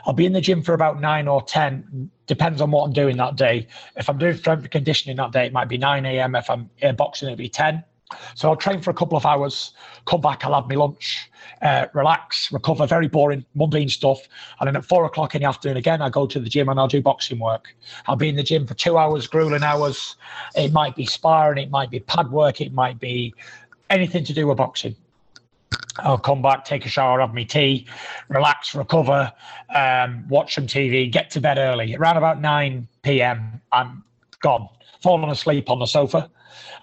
I'll 0.07 0.15
be 0.15 0.25
in 0.25 0.33
the 0.33 0.41
gym 0.41 0.63
for 0.63 0.73
about 0.73 0.99
nine 0.99 1.29
or 1.29 1.43
ten, 1.43 2.11
depends 2.35 2.61
on 2.61 2.71
what 2.71 2.83
I'm 2.85 2.93
doing 3.03 3.17
that 3.19 3.37
day. 3.37 3.57
If 3.97 4.09
I'm 4.09 4.19
doing 4.19 4.37
strength 4.37 4.69
conditioning 4.71 5.17
that 5.17 5.33
day, 5.33 5.45
it 5.47 5.53
might 5.53 5.69
be 5.69 5.79
nine 5.79 6.05
a.m. 6.07 6.35
If 6.35 6.49
I'm 6.49 6.71
boxing, 6.97 7.29
it'll 7.29 7.37
be 7.37 7.49
ten. 7.49 7.85
So 8.35 8.49
I'll 8.49 8.57
train 8.57 8.81
for 8.83 8.91
a 8.91 8.95
couple 9.01 9.17
of 9.17 9.25
hours, 9.25 9.73
come 10.05 10.21
back, 10.21 10.45
I'll 10.45 10.55
have 10.55 10.69
my 10.69 10.75
lunch, 10.75 11.31
uh, 11.63 11.87
relax, 11.95 12.53
recover, 12.53 12.87
very 12.87 13.09
boring, 13.09 13.43
mundane 13.55 13.89
stuff. 13.89 14.21
And 14.61 14.67
then 14.67 14.77
at 14.77 14.85
four 14.85 15.07
o'clock 15.07 15.35
in 15.35 15.41
the 15.41 15.49
afternoon, 15.49 15.79
again, 15.79 16.03
I 16.03 16.11
go 16.11 16.27
to 16.27 16.39
the 16.39 16.49
gym 16.49 16.69
and 16.69 16.79
I'll 16.79 16.89
do 16.89 17.01
boxing 17.01 17.39
work. 17.39 17.75
I'll 18.07 18.17
be 18.17 18.29
in 18.29 18.37
the 18.37 18.43
gym 18.43 18.67
for 18.67 18.75
two 18.75 18.99
hours, 18.99 19.27
grueling 19.27 19.63
hours. 19.63 20.17
It 20.55 20.73
might 20.73 20.95
be 20.95 21.07
sparring, 21.07 21.63
it 21.65 21.71
might 21.71 21.91
be 21.91 22.01
pad 22.01 22.31
work, 22.31 22.61
it 22.61 22.75
might 22.75 23.01
be 23.01 23.35
anything 23.89 24.25
to 24.25 24.35
do 24.35 24.47
with 24.47 24.59
boxing. 24.59 24.95
I'll 25.99 26.19
come 26.19 26.41
back, 26.43 26.65
take 26.65 26.87
a 26.87 26.89
shower, 26.89 27.21
have 27.21 27.35
my 27.35 27.45
tea, 27.45 27.87
relax, 28.29 28.75
recover, 28.75 29.33
um, 29.75 30.27
watch 30.29 30.55
some 30.55 30.67
TV, 30.67 31.11
get 31.11 31.31
to 31.31 31.41
bed 31.41 31.59
early. 31.59 31.95
Around 31.95 32.17
about 32.17 32.41
9 32.41 32.89
p.m., 33.03 33.61
I'm 33.73 34.03
gone, 34.41 34.69
falling 35.03 35.31
asleep 35.31 35.69
on 35.71 35.79
the 35.79 35.87
sofa. 35.87 36.31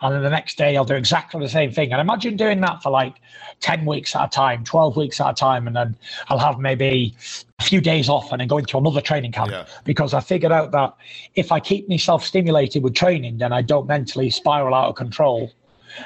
And 0.01 0.15
then 0.15 0.23
the 0.23 0.29
next 0.29 0.57
day, 0.57 0.77
I'll 0.77 0.85
do 0.85 0.95
exactly 0.95 1.41
the 1.41 1.49
same 1.49 1.71
thing. 1.71 1.91
And 1.91 1.99
imagine 1.99 2.37
doing 2.37 2.61
that 2.61 2.81
for 2.81 2.89
like 2.89 3.15
10 3.59 3.85
weeks 3.85 4.15
at 4.15 4.25
a 4.25 4.29
time, 4.29 4.63
12 4.63 4.95
weeks 4.95 5.19
at 5.19 5.29
a 5.29 5.33
time. 5.33 5.67
And 5.67 5.75
then 5.75 5.95
I'll 6.29 6.39
have 6.39 6.59
maybe 6.59 7.15
a 7.59 7.63
few 7.63 7.81
days 7.81 8.07
off 8.07 8.31
and 8.31 8.39
then 8.39 8.47
go 8.47 8.57
into 8.57 8.77
another 8.77 9.01
training 9.01 9.31
camp. 9.33 9.51
Because 9.83 10.13
I 10.13 10.21
figured 10.21 10.51
out 10.51 10.71
that 10.71 10.95
if 11.35 11.51
I 11.51 11.59
keep 11.59 11.89
myself 11.89 12.23
stimulated 12.23 12.81
with 12.83 12.95
training, 12.95 13.39
then 13.39 13.51
I 13.51 13.61
don't 13.61 13.87
mentally 13.87 14.29
spiral 14.29 14.73
out 14.73 14.87
of 14.89 14.95
control 14.95 15.51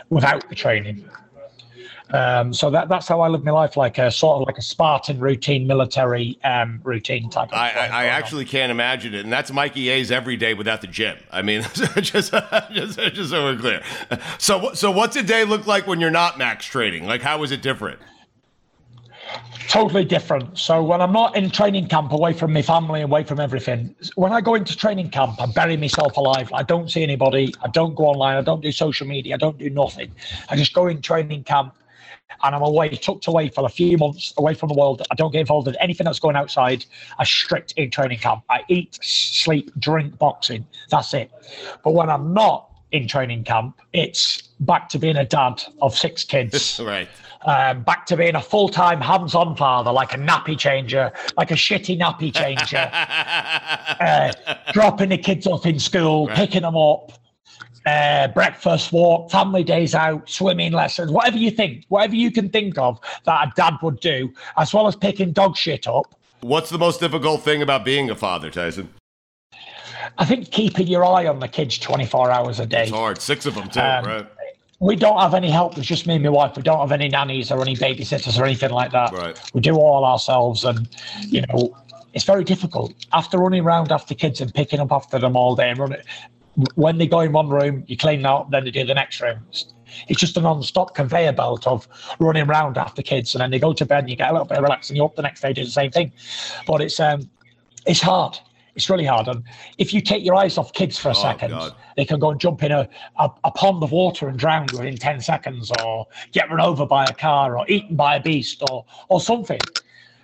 without 0.09 0.47
the 0.49 0.55
training. 0.55 1.07
Um, 2.13 2.53
so 2.53 2.69
that 2.69 2.89
that's 2.89 3.07
how 3.07 3.21
I 3.21 3.27
live 3.27 3.43
my 3.43 3.51
life, 3.51 3.75
like 3.75 3.97
a 3.97 4.11
sort 4.11 4.39
of 4.39 4.47
like 4.47 4.59
a 4.59 4.61
Spartan 4.61 5.19
routine, 5.19 5.65
military 5.65 6.37
um, 6.43 6.79
routine 6.83 7.29
type. 7.29 7.49
Of 7.49 7.55
I, 7.55 7.71
I, 7.71 7.87
I 7.87 8.05
actually 8.05 8.45
can't 8.45 8.71
imagine 8.71 9.15
it, 9.15 9.23
and 9.23 9.33
that's 9.33 9.51
Mikey 9.51 9.89
A's 9.89 10.11
every 10.11 10.37
day 10.37 10.53
without 10.53 10.81
the 10.81 10.87
gym. 10.87 11.17
I 11.31 11.41
mean, 11.41 11.63
just, 11.73 12.31
just, 12.31 12.31
just 12.99 13.29
so 13.31 13.43
we're 13.43 13.57
clear. 13.57 13.83
So, 14.37 14.73
so 14.73 14.91
what's 14.91 15.15
a 15.15 15.23
day 15.23 15.43
look 15.43 15.65
like 15.65 15.87
when 15.87 15.99
you're 15.99 16.11
not 16.11 16.37
max 16.37 16.65
training? 16.65 17.05
Like, 17.05 17.21
how 17.21 17.41
is 17.41 17.51
it 17.51 17.63
different? 17.63 17.99
totally 19.73 20.05
different. 20.05 20.57
So 20.57 20.83
when 20.83 21.01
I'm 21.01 21.11
not 21.11 21.35
in 21.35 21.49
training 21.49 21.87
camp, 21.87 22.11
away 22.11 22.33
from 22.33 22.53
my 22.53 22.61
family, 22.61 23.01
away 23.01 23.23
from 23.23 23.39
everything, 23.39 23.95
when 24.15 24.31
I 24.31 24.39
go 24.39 24.53
into 24.53 24.77
training 24.77 25.09
camp, 25.09 25.41
I 25.41 25.47
bury 25.47 25.77
myself 25.77 26.15
alive. 26.15 26.51
I 26.53 26.61
don't 26.61 26.91
see 26.91 27.01
anybody. 27.01 27.53
I 27.63 27.69
don't 27.69 27.95
go 27.95 28.05
online. 28.05 28.37
I 28.37 28.41
don't 28.41 28.61
do 28.61 28.71
social 28.71 29.07
media. 29.07 29.33
I 29.33 29.37
don't 29.37 29.57
do 29.57 29.71
nothing. 29.71 30.11
I 30.49 30.55
just 30.55 30.73
go 30.73 30.85
in 30.87 31.01
training 31.01 31.43
camp. 31.45 31.73
And 32.43 32.55
I'm 32.55 32.61
away, 32.61 32.89
tucked 32.89 33.27
away 33.27 33.49
for 33.49 33.65
a 33.65 33.69
few 33.69 33.97
months, 33.97 34.33
away 34.37 34.53
from 34.53 34.69
the 34.69 34.75
world. 34.75 35.01
I 35.11 35.15
don't 35.15 35.31
get 35.31 35.41
involved 35.41 35.67
in 35.67 35.75
anything 35.77 36.05
that's 36.05 36.19
going 36.19 36.35
outside. 36.35 36.85
I 37.17 37.23
strict 37.23 37.73
in 37.77 37.89
training 37.89 38.19
camp. 38.19 38.43
I 38.49 38.63
eat, 38.67 38.99
sleep, 39.01 39.71
drink, 39.79 40.17
boxing. 40.17 40.65
That's 40.89 41.13
it. 41.13 41.31
But 41.83 41.93
when 41.93 42.09
I'm 42.09 42.33
not 42.33 42.69
in 42.93 43.07
training 43.07 43.43
camp. 43.43 43.81
It's 43.91 44.43
back 44.61 44.87
to 44.89 44.99
being 44.99 45.17
a 45.17 45.25
dad 45.25 45.61
of 45.81 45.97
six 45.97 46.23
kids. 46.23 46.79
right. 46.85 47.09
Um, 47.41 47.83
back 47.83 48.05
to 48.05 48.15
being 48.15 48.35
a 48.35 48.41
full 48.41 48.69
time 48.69 49.01
hands 49.01 49.35
on 49.35 49.57
father, 49.57 49.91
like 49.91 50.13
a 50.13 50.17
nappy 50.17 50.57
changer, 50.57 51.11
like 51.35 51.51
a 51.51 51.55
shitty 51.55 51.99
nappy 51.99 52.33
changer, 52.33 52.89
uh, 53.99 54.71
dropping 54.71 55.09
the 55.09 55.17
kids 55.17 55.45
off 55.45 55.65
in 55.65 55.77
school, 55.79 56.27
Right. 56.27 56.37
picking 56.37 56.61
them 56.61 56.77
up, 56.77 57.11
uh, 57.85 58.27
breakfast, 58.29 58.91
walk, 58.91 59.31
family 59.31 59.63
days 59.63 59.93
out, 59.95 60.29
swimming 60.29 60.71
lessons, 60.71 61.11
whatever 61.11 61.37
you 61.37 61.51
think, 61.51 61.85
whatever 61.89 62.15
you 62.15 62.31
can 62.31 62.49
think 62.49 62.77
of 62.77 62.99
that 63.25 63.47
a 63.47 63.51
dad 63.55 63.75
would 63.81 63.99
do, 63.99 64.33
as 64.57 64.73
well 64.73 64.87
as 64.87 64.95
picking 64.95 65.31
dog 65.31 65.55
shit 65.57 65.87
up. 65.87 66.15
What's 66.41 66.69
the 66.69 66.77
most 66.77 66.99
difficult 66.99 67.41
thing 67.41 67.61
about 67.61 67.85
being 67.85 68.09
a 68.09 68.15
father, 68.15 68.49
Tyson? 68.49 68.89
I 70.17 70.25
think 70.25 70.51
keeping 70.51 70.87
your 70.87 71.05
eye 71.05 71.27
on 71.27 71.39
the 71.39 71.47
kids 71.47 71.77
24 71.77 72.31
hours 72.31 72.59
a 72.59 72.65
day. 72.65 72.83
It's 72.83 72.91
hard. 72.91 73.21
Six 73.21 73.45
of 73.45 73.55
them, 73.55 73.69
too, 73.69 73.79
Um, 73.79 74.05
right? 74.05 74.27
We 74.79 74.97
don't 74.97 75.19
have 75.19 75.33
any 75.33 75.49
help. 75.49 75.77
It's 75.77 75.87
just 75.87 76.07
me 76.07 76.15
and 76.15 76.23
my 76.23 76.29
wife. 76.29 76.57
We 76.57 76.61
don't 76.63 76.79
have 76.79 76.91
any 76.91 77.07
nannies 77.07 77.51
or 77.51 77.61
any 77.61 77.75
babysitters 77.75 78.37
or 78.37 78.43
anything 78.43 78.71
like 78.71 78.91
that. 78.91 79.13
Right. 79.13 79.39
We 79.53 79.61
do 79.61 79.75
all 79.75 80.03
ourselves, 80.03 80.65
and 80.65 80.89
you 81.21 81.41
know, 81.47 81.73
it's 82.13 82.25
very 82.25 82.43
difficult. 82.43 82.93
After 83.13 83.37
running 83.37 83.63
around 83.63 83.93
after 83.93 84.13
kids 84.13 84.41
and 84.41 84.53
picking 84.53 84.81
up 84.81 84.91
after 84.91 85.19
them 85.19 85.37
all 85.37 85.55
day 85.55 85.69
and 85.69 85.79
running, 85.79 86.01
when 86.75 86.97
they 86.97 87.07
go 87.07 87.21
in 87.21 87.31
one 87.31 87.49
room, 87.49 87.83
you 87.87 87.97
clean 87.97 88.21
that 88.21 88.29
up, 88.29 88.51
then 88.51 88.63
they 88.65 88.71
do 88.71 88.85
the 88.85 88.93
next 88.93 89.21
room. 89.21 89.39
It's- 89.49 89.65
just 90.19 90.37
a 90.37 90.41
non-stop 90.41 90.95
conveyor 90.95 91.33
belt 91.33 91.67
of 91.67 91.87
running 92.19 92.47
around 92.49 92.77
after 92.79 93.03
kids, 93.03 93.35
and 93.35 93.41
then 93.41 93.51
they 93.51 93.59
go 93.59 93.73
to 93.73 93.85
bed 93.85 93.99
and 93.99 94.09
you 94.09 94.15
get 94.15 94.29
a 94.29 94.33
little 94.33 94.47
bit 94.47 94.57
of 94.57 94.63
relax, 94.63 94.89
and 94.89 94.97
you're 94.97 95.05
up 95.05 95.15
the 95.15 95.21
next 95.21 95.41
day 95.41 95.53
do 95.53 95.63
the 95.63 95.69
same 95.69 95.91
thing. 95.91 96.11
But 96.65 96.81
it's 96.81 96.99
um, 96.99 97.29
it's 97.85 98.01
hard. 98.01 98.39
It's 98.75 98.89
really 98.89 99.05
hard. 99.05 99.27
And 99.27 99.43
if 99.77 99.93
you 99.93 100.01
take 100.01 100.25
your 100.25 100.33
eyes 100.33 100.57
off 100.57 100.73
kids 100.73 100.97
for 100.97 101.09
a 101.09 101.15
second, 101.15 101.51
God. 101.51 101.75
they 101.95 102.05
can 102.05 102.19
go 102.19 102.31
and 102.31 102.39
jump 102.39 102.63
in 102.63 102.71
a, 102.71 102.89
a, 103.19 103.29
a 103.43 103.51
pond 103.51 103.83
of 103.83 103.91
water 103.91 104.27
and 104.29 104.39
drown 104.39 104.65
within 104.73 104.97
10 104.97 105.21
seconds, 105.21 105.71
or 105.83 106.07
get 106.31 106.49
run 106.49 106.59
over 106.59 106.87
by 106.87 107.03
a 107.03 107.13
car, 107.13 107.55
or 107.55 107.65
eaten 107.69 107.95
by 107.95 108.15
a 108.15 108.19
beast, 108.19 108.63
or, 108.71 108.83
or 109.09 109.21
something. 109.21 109.59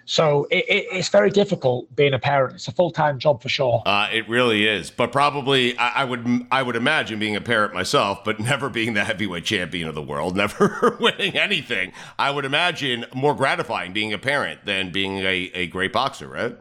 So 0.09 0.47
it, 0.49 0.65
it, 0.67 0.87
it's 0.91 1.09
very 1.09 1.29
difficult 1.29 1.95
being 1.95 2.15
a 2.15 2.19
parent. 2.19 2.55
It's 2.55 2.67
a 2.67 2.71
full 2.71 2.89
time 2.89 3.19
job 3.19 3.43
for 3.43 3.49
sure. 3.49 3.83
Uh, 3.85 4.09
it 4.11 4.27
really 4.27 4.67
is, 4.67 4.89
but 4.89 5.11
probably 5.11 5.77
I, 5.77 6.01
I 6.01 6.03
would 6.03 6.47
I 6.49 6.63
would 6.63 6.75
imagine 6.75 7.19
being 7.19 7.35
a 7.35 7.41
parent 7.41 7.75
myself, 7.75 8.23
but 8.23 8.39
never 8.39 8.71
being 8.71 8.95
the 8.95 9.03
heavyweight 9.03 9.45
champion 9.45 9.87
of 9.87 9.93
the 9.93 10.01
world, 10.01 10.35
never 10.45 10.97
winning 10.99 11.37
anything. 11.37 11.93
I 12.17 12.31
would 12.31 12.43
imagine 12.43 13.05
more 13.13 13.35
gratifying 13.35 13.93
being 13.93 14.11
a 14.11 14.17
parent 14.17 14.65
than 14.65 14.91
being 14.91 15.19
a, 15.19 15.51
a 15.53 15.67
great 15.67 15.93
boxer, 15.93 16.27
right? 16.27 16.57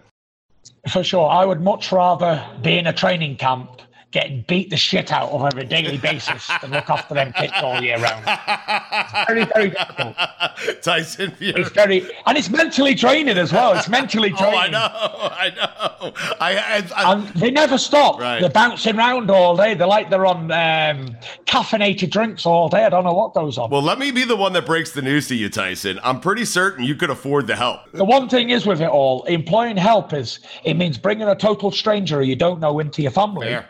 For 0.93 1.02
sure. 1.02 1.31
I 1.31 1.47
would 1.47 1.62
much 1.62 1.90
rather 1.90 2.47
be 2.62 2.76
in 2.76 2.87
a 2.87 2.93
training 2.93 3.38
camp 3.38 3.81
getting 4.11 4.43
beat 4.49 4.71
the 4.71 4.77
shit 4.77 5.12
out 5.12 5.31
of 5.31 5.43
on 5.43 5.59
a 5.59 5.65
daily 5.65 5.99
basis 5.99 6.50
than 6.62 6.71
look 6.71 6.88
after 6.88 7.15
them 7.15 7.33
kids 7.33 7.53
all 7.57 7.83
year 7.83 7.99
round. 7.99 8.25
It's 8.27 9.27
very, 9.29 9.45
very 9.45 9.71
difficult. 9.71 10.17
Tyson 10.83 11.31
Fury. 11.33 11.61
It's 11.61 11.71
very, 11.71 12.09
and 12.27 12.38
it's 12.38 12.49
mentally 12.49 12.95
draining 12.95 13.37
as 13.37 13.53
well. 13.53 13.77
It's 13.77 13.88
mentally 13.88 14.31
draining. 14.31 14.49
Oh. 14.88 15.31
I 15.33 15.50
know, 15.50 15.61
I 15.61 15.99
know. 16.00 16.12
I, 16.41 16.57
I, 16.57 16.91
I 16.97 17.12
And 17.15 17.29
they 17.29 17.50
never 17.50 17.77
stop. 17.79 18.19
Right. 18.19 18.41
They're 18.41 18.50
bouncing 18.50 18.97
around 18.97 19.31
all 19.31 19.57
day. 19.57 19.75
They're 19.75 19.87
like 19.87 20.11
they're 20.11 20.27
on 20.27 20.50
um, 20.50 21.17
caffeinated 21.47 22.11
drinks 22.11 22.47
all 22.47 22.69
day. 22.69 22.85
I 22.85 22.88
don't 22.88 23.05
know 23.05 23.12
what 23.12 23.35
goes 23.35 23.59
on. 23.59 23.71
well, 23.71 23.83
let 23.83 23.99
me 23.99 24.11
be 24.11 24.25
the 24.25 24.37
one 24.37 24.53
that 24.55 24.67
breaks 24.67 24.93
the 24.93 25.03
news 25.03 25.29
to 25.29 25.35
you, 25.35 25.49
Tyson. 25.49 26.00
I'm 26.03 26.21
pretty 26.21 26.45
certain 26.45 26.85
you 26.85 26.95
could 26.95 27.11
afford 27.11 27.47
the 27.47 27.57
help. 27.57 27.91
The 27.93 28.05
one 28.05 28.29
thing 28.29 28.50
is 28.50 28.67
with 28.67 28.81
it 28.81 28.88
all, 28.88 29.25
employing 29.25 29.77
help 29.77 30.12
is 30.12 30.41
it 30.65 30.75
means 30.75 30.99
bringing 30.99 31.29
a 31.29 31.37
total 31.37 31.71
stranger 31.71 32.23
you 32.23 32.37
don't 32.37 32.61
know 32.61 32.79
into 32.79 33.03
your 33.03 33.11
family. 33.12 33.49
Fair. 33.49 33.69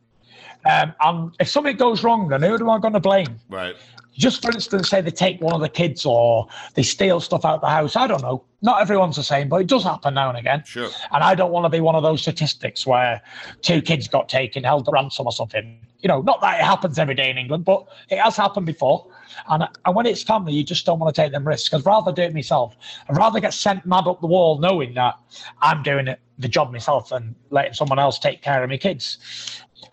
Um, 0.65 0.95
and 1.00 1.37
if 1.41 1.49
something 1.49 1.77
goes 1.77 2.03
wrong, 2.03 2.29
then 2.29 2.43
who 2.43 2.55
am 2.55 2.71
I 2.71 2.79
going 2.79 2.95
to 2.95 3.00
blame? 3.00 3.38
Right. 3.49 3.77
Just 4.19 4.43
for 4.43 4.50
instance, 4.50 4.91
say 4.91 5.00
they 5.00 5.12
take 5.12 5.41
one 5.41 5.55
of 5.55 5.61
the 5.61 5.69
kids 5.69 6.05
or 6.05 6.49
they 6.75 6.83
steal 6.83 7.21
stuff 7.21 7.45
out 7.45 7.61
the 7.61 7.69
house. 7.69 7.95
I 7.95 8.09
don't 8.09 8.21
know. 8.21 8.45
Not 8.62 8.81
everyone's 8.81 9.15
the 9.15 9.23
same, 9.23 9.49
but 9.49 9.61
it 9.61 9.68
does 9.68 9.85
happen 9.85 10.14
now 10.14 10.29
and 10.29 10.37
again. 10.37 10.64
Sure. 10.66 10.90
And 11.12 11.23
I 11.23 11.37
don't 11.37 11.53
want 11.53 11.66
to 11.66 11.68
be 11.68 11.79
one 11.79 11.94
of 11.94 12.03
those 12.03 12.21
statistics 12.21 12.85
where 12.85 13.23
two 13.62 13.81
kids 13.81 14.09
got 14.09 14.29
taken, 14.29 14.64
held 14.64 14.88
ransom 14.92 15.27
or 15.27 15.33
something. 15.33 15.79
You 16.01 16.09
know, 16.09 16.21
not 16.23 16.40
that 16.40 16.61
it 16.61 16.64
happens 16.64 16.99
every 16.99 17.14
day 17.14 17.31
in 17.31 17.38
England, 17.38 17.64
but 17.64 17.87
it 18.09 18.18
has 18.18 18.37
happened 18.37 18.66
before. 18.66 19.07
And, 19.49 19.68
and 19.85 19.94
when 19.94 20.07
it's 20.07 20.23
family, 20.23 20.53
you 20.53 20.64
just 20.64 20.85
don't 20.85 20.99
want 20.99 21.14
to 21.14 21.23
take 21.23 21.31
them 21.31 21.47
risks. 21.47 21.73
I'd 21.73 21.87
rather 21.87 22.12
do 22.12 22.23
it 22.23 22.35
myself. 22.35 22.77
I'd 23.09 23.16
rather 23.16 23.38
get 23.38 23.55
sent 23.55 23.87
mad 23.87 24.09
up 24.09 24.21
the 24.21 24.27
wall 24.27 24.59
knowing 24.59 24.94
that 24.94 25.14
I'm 25.62 25.85
doing 25.85 26.09
it, 26.09 26.18
the 26.38 26.49
job 26.49 26.73
myself 26.73 27.12
and 27.12 27.37
letting 27.51 27.75
someone 27.75 28.01
else 28.01 28.18
take 28.18 28.42
care 28.42 28.64
of 28.64 28.71
my 28.71 28.77
kids. 28.79 29.18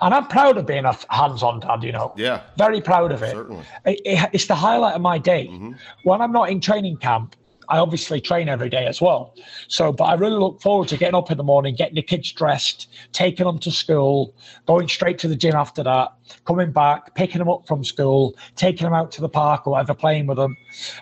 And 0.02 0.14
I'm 0.14 0.28
proud 0.28 0.58
of 0.58 0.66
being 0.66 0.86
a 0.86 0.96
hands-on 1.10 1.62
dad, 1.62 1.84
you 1.84 1.92
know. 1.92 2.14
Yeah. 2.18 2.42
Very 2.58 2.82
proud 2.82 3.12
of 3.12 3.24
it. 3.24 3.32
Certainly. 3.32 3.64
It- 3.86 4.02
it- 4.06 4.30
it's 4.34 4.46
the 4.48 4.56
highlight 4.56 4.96
of 4.96 5.02
my 5.02 5.18
day. 5.18 5.48
Mm-hmm. 5.48 5.72
When 6.04 6.22
I'm 6.22 6.32
not 6.32 6.50
in 6.50 6.60
training 6.60 6.98
camp, 6.98 7.36
I 7.68 7.80
obviously 7.80 8.22
train 8.22 8.48
every 8.48 8.70
day 8.70 8.86
as 8.86 9.02
well. 9.02 9.34
So, 9.68 9.92
but 9.92 10.04
I 10.04 10.14
really 10.14 10.38
look 10.38 10.62
forward 10.62 10.88
to 10.90 10.98
getting 10.98 11.16
up 11.16 11.32
in 11.32 11.38
the 11.38 11.44
morning, 11.44 11.74
getting 11.74 11.96
the 11.96 12.04
kids 12.04 12.32
dressed, 12.32 12.90
taking 13.12 13.46
them 13.48 13.58
to 13.60 13.72
school, 13.72 14.36
going 14.68 14.88
straight 14.88 15.18
to 15.20 15.28
the 15.28 15.36
gym 15.36 15.56
after 15.56 15.82
that, 15.82 16.14
coming 16.46 16.72
back, 16.72 17.16
picking 17.16 17.40
them 17.40 17.50
up 17.50 17.66
from 17.68 17.84
school, 17.84 18.36
taking 18.56 18.86
them 18.86 18.94
out 18.94 19.12
to 19.14 19.22
the 19.22 19.30
park 19.30 19.66
or 19.66 19.72
whatever, 19.72 19.96
playing 19.96 20.28
with 20.28 20.38
them, 20.38 20.56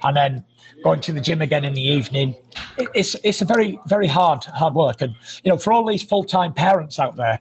and 0.03 0.15
then 0.15 0.45
going 0.85 1.01
to 1.01 1.11
the 1.11 1.19
gym 1.19 1.41
again 1.41 1.65
in 1.65 1.73
the 1.73 1.81
evening. 1.83 2.33
It- 2.77 2.87
It's 2.93 3.15
it's 3.25 3.41
a 3.41 3.45
very 3.45 3.77
very 3.87 4.07
hard 4.07 4.45
hard 4.45 4.73
work, 4.73 5.01
and 5.01 5.13
you 5.43 5.51
know 5.51 5.57
for 5.57 5.73
all 5.73 5.85
these 5.85 6.03
full 6.03 6.23
time 6.23 6.53
parents 6.53 6.97
out 6.97 7.17
there, 7.17 7.39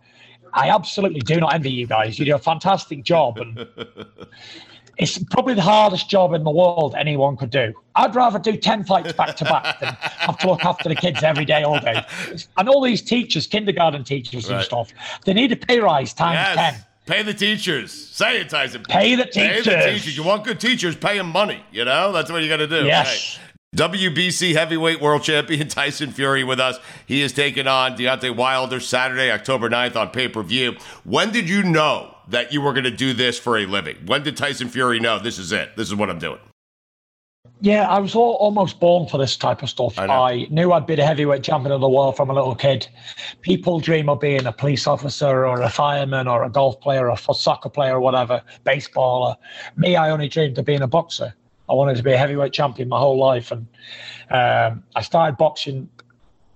I 0.55 0.69
absolutely 0.69 1.21
do 1.21 1.41
not 1.41 1.55
envy 1.55 1.71
you 1.71 1.87
guys. 1.87 2.19
You 2.19 2.25
do 2.25 2.35
a 2.35 2.39
fantastic 2.39 3.05
job, 3.05 3.39
and 3.39 3.67
it's 4.99 5.19
probably 5.25 5.55
the 5.55 5.63
hardest 5.63 6.09
job 6.11 6.35
in 6.35 6.45
the 6.45 6.51
world 6.51 6.95
anyone 6.97 7.37
could 7.37 7.51
do. 7.51 7.73
I'd 7.95 8.15
rather 8.15 8.39
do 8.39 8.57
10 8.57 8.85
fights 8.85 9.13
back 9.13 9.37
to 9.37 9.45
back 9.45 9.81
than 9.81 9.95
have 9.95 10.39
to 10.39 10.47
look 10.49 10.65
after 10.65 10.89
the 10.89 10.95
kids 10.95 11.23
every 11.23 11.45
day, 11.45 11.63
all 11.63 11.81
day. 11.81 12.05
And 12.57 12.69
all 12.69 12.83
these 12.83 13.03
teachers, 13.03 13.47
kindergarten 13.47 14.05
teachers 14.05 14.49
and 14.49 14.63
stuff, 14.63 14.93
they 15.25 15.33
need 15.33 15.53
a 15.53 15.57
pay 15.57 15.81
rise 15.81 16.13
times 16.13 16.35
Yes. 16.35 16.75
10. 16.75 16.85
Pay 17.05 17.23
the 17.23 17.35
teachers. 17.35 18.21
It, 18.21 18.49
Tyson. 18.49 18.85
Pay 18.89 19.17
the 19.17 19.25
teachers. 19.25 19.67
Pay 19.67 19.87
the 19.87 19.93
teachers. 19.93 20.17
You 20.17 20.23
want 20.23 20.45
good 20.45 20.61
teachers, 20.61 20.95
pay 20.95 21.19
them 21.19 21.31
money. 21.31 21.65
You 21.73 21.85
know, 21.85 22.13
that's 22.13 22.31
what 22.31 22.43
you 22.43 22.49
got 22.49 22.59
to 22.59 22.69
do. 22.69 22.85
Yes. 22.85 23.39
Right. 23.39 23.42
WBC 23.75 24.53
heavyweight 24.53 25.01
world 25.01 25.23
champion 25.23 25.67
Tyson 25.69 26.11
Fury 26.11 26.45
with 26.45 26.61
us. 26.61 26.79
He 27.07 27.23
is 27.23 27.33
taking 27.33 27.67
on 27.67 27.97
Deontay 27.97 28.37
Wilder 28.37 28.81
Saturday, 28.81 29.31
October 29.31 29.71
9th 29.71 29.97
on 29.97 30.11
pay 30.11 30.29
per 30.29 30.43
view. 30.43 30.77
When 31.05 31.33
did 31.33 31.49
you 31.49 31.63
know 31.63 32.15
that 32.29 32.53
you 32.53 32.61
were 32.61 32.75
going 32.75 32.85
to 32.85 32.91
do 32.91 33.15
this 33.15 33.39
for 33.39 33.57
a 33.57 33.65
living? 33.65 33.97
When 34.05 34.25
did 34.25 34.37
Tyson 34.37 34.69
Fury 34.69 35.01
know 35.01 35.19
this 35.19 35.39
is 35.39 35.53
it? 35.53 35.75
This 35.75 35.89
is 35.89 35.95
what 35.95 36.11
I'm 36.11 36.19
doing? 36.19 36.39
Yeah, 37.63 37.89
I 37.89 37.99
was 37.99 38.15
all, 38.15 38.35
almost 38.35 38.79
born 38.79 39.09
for 39.09 39.17
this 39.17 39.39
type 39.39 39.63
of 39.63 39.71
stuff. 39.71 39.99
I 39.99 40.05
I, 40.05 40.47
knew 40.51 40.73
I'd 40.73 40.85
be 40.85 40.97
the 40.97 41.07
heavyweight 41.07 41.43
champion 41.43 41.73
of 41.73 41.81
the 41.81 41.89
world 41.89 42.15
from 42.15 42.29
a 42.29 42.35
little 42.35 42.55
kid. 42.55 42.87
People 43.41 43.81
dream 43.81 44.11
of 44.11 44.21
being 44.21 44.45
a 44.45 44.53
police 44.53 44.87
officer 44.87 45.47
or 45.47 45.63
a 45.63 45.71
fireman 45.71 46.29
or 46.29 46.45
a 46.45 46.51
golf 46.51 46.79
player 46.83 47.09
or 47.09 47.17
a 47.17 47.35
soccer 47.35 47.71
player 47.71 47.97
or 47.97 48.01
whatever, 48.01 48.43
baseballer. 48.67 49.35
Me, 49.77 49.97
I 49.97 50.11
only 50.11 50.29
dreamed 50.29 50.59
of 50.59 50.67
being 50.67 50.83
a 50.83 50.87
boxer. 50.87 51.35
I 51.69 51.75
wanted 51.75 51.97
to 51.97 52.03
be 52.03 52.13
a 52.13 52.19
heavyweight 52.19 52.53
champion 52.53 52.89
my 52.89 52.99
whole 52.99 53.19
life. 53.19 53.51
And 53.51 53.67
um, 54.31 54.83
I 54.95 55.03
started 55.03 55.37
boxing 55.37 55.89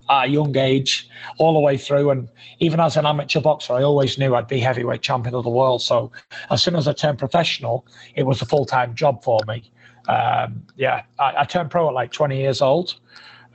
at 0.09 0.25
a 0.25 0.27
young 0.27 0.55
age, 0.57 1.09
all 1.37 1.53
the 1.53 1.59
way 1.59 1.77
through. 1.77 2.11
And 2.11 2.29
even 2.59 2.79
as 2.79 2.97
an 2.97 3.05
amateur 3.05 3.41
boxer, 3.41 3.73
I 3.73 3.83
always 3.83 4.17
knew 4.17 4.35
I'd 4.35 4.47
be 4.47 4.59
heavyweight 4.59 5.01
champion 5.01 5.35
of 5.35 5.43
the 5.43 5.49
world. 5.49 5.81
So 5.81 6.11
as 6.49 6.63
soon 6.63 6.75
as 6.75 6.87
I 6.87 6.93
turned 6.93 7.19
professional, 7.19 7.85
it 8.15 8.23
was 8.23 8.41
a 8.41 8.45
full 8.45 8.65
time 8.65 8.95
job 8.95 9.23
for 9.23 9.39
me. 9.47 9.69
Um, 10.07 10.63
yeah, 10.75 11.03
I, 11.19 11.33
I 11.39 11.43
turned 11.43 11.69
pro 11.69 11.87
at 11.89 11.93
like 11.93 12.11
20 12.11 12.37
years 12.37 12.61
old, 12.61 12.95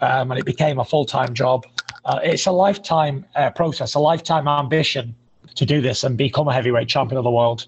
um, 0.01 0.31
and 0.31 0.39
it 0.39 0.45
became 0.45 0.79
a 0.79 0.85
full 0.85 1.07
time 1.07 1.35
job. 1.35 1.67
Uh, 2.05 2.21
it's 2.23 2.47
a 2.47 2.53
lifetime 2.53 3.25
uh, 3.37 3.51
process, 3.51 3.95
a 3.95 4.01
lifetime 4.01 4.49
ambition 4.49 5.15
to 5.55 5.65
do 5.65 5.81
this 5.81 6.05
and 6.05 6.17
become 6.17 6.49
a 6.49 6.53
heavyweight 6.53 6.89
champion 6.89 7.19
of 7.19 7.25
the 7.25 7.31
world. 7.31 7.67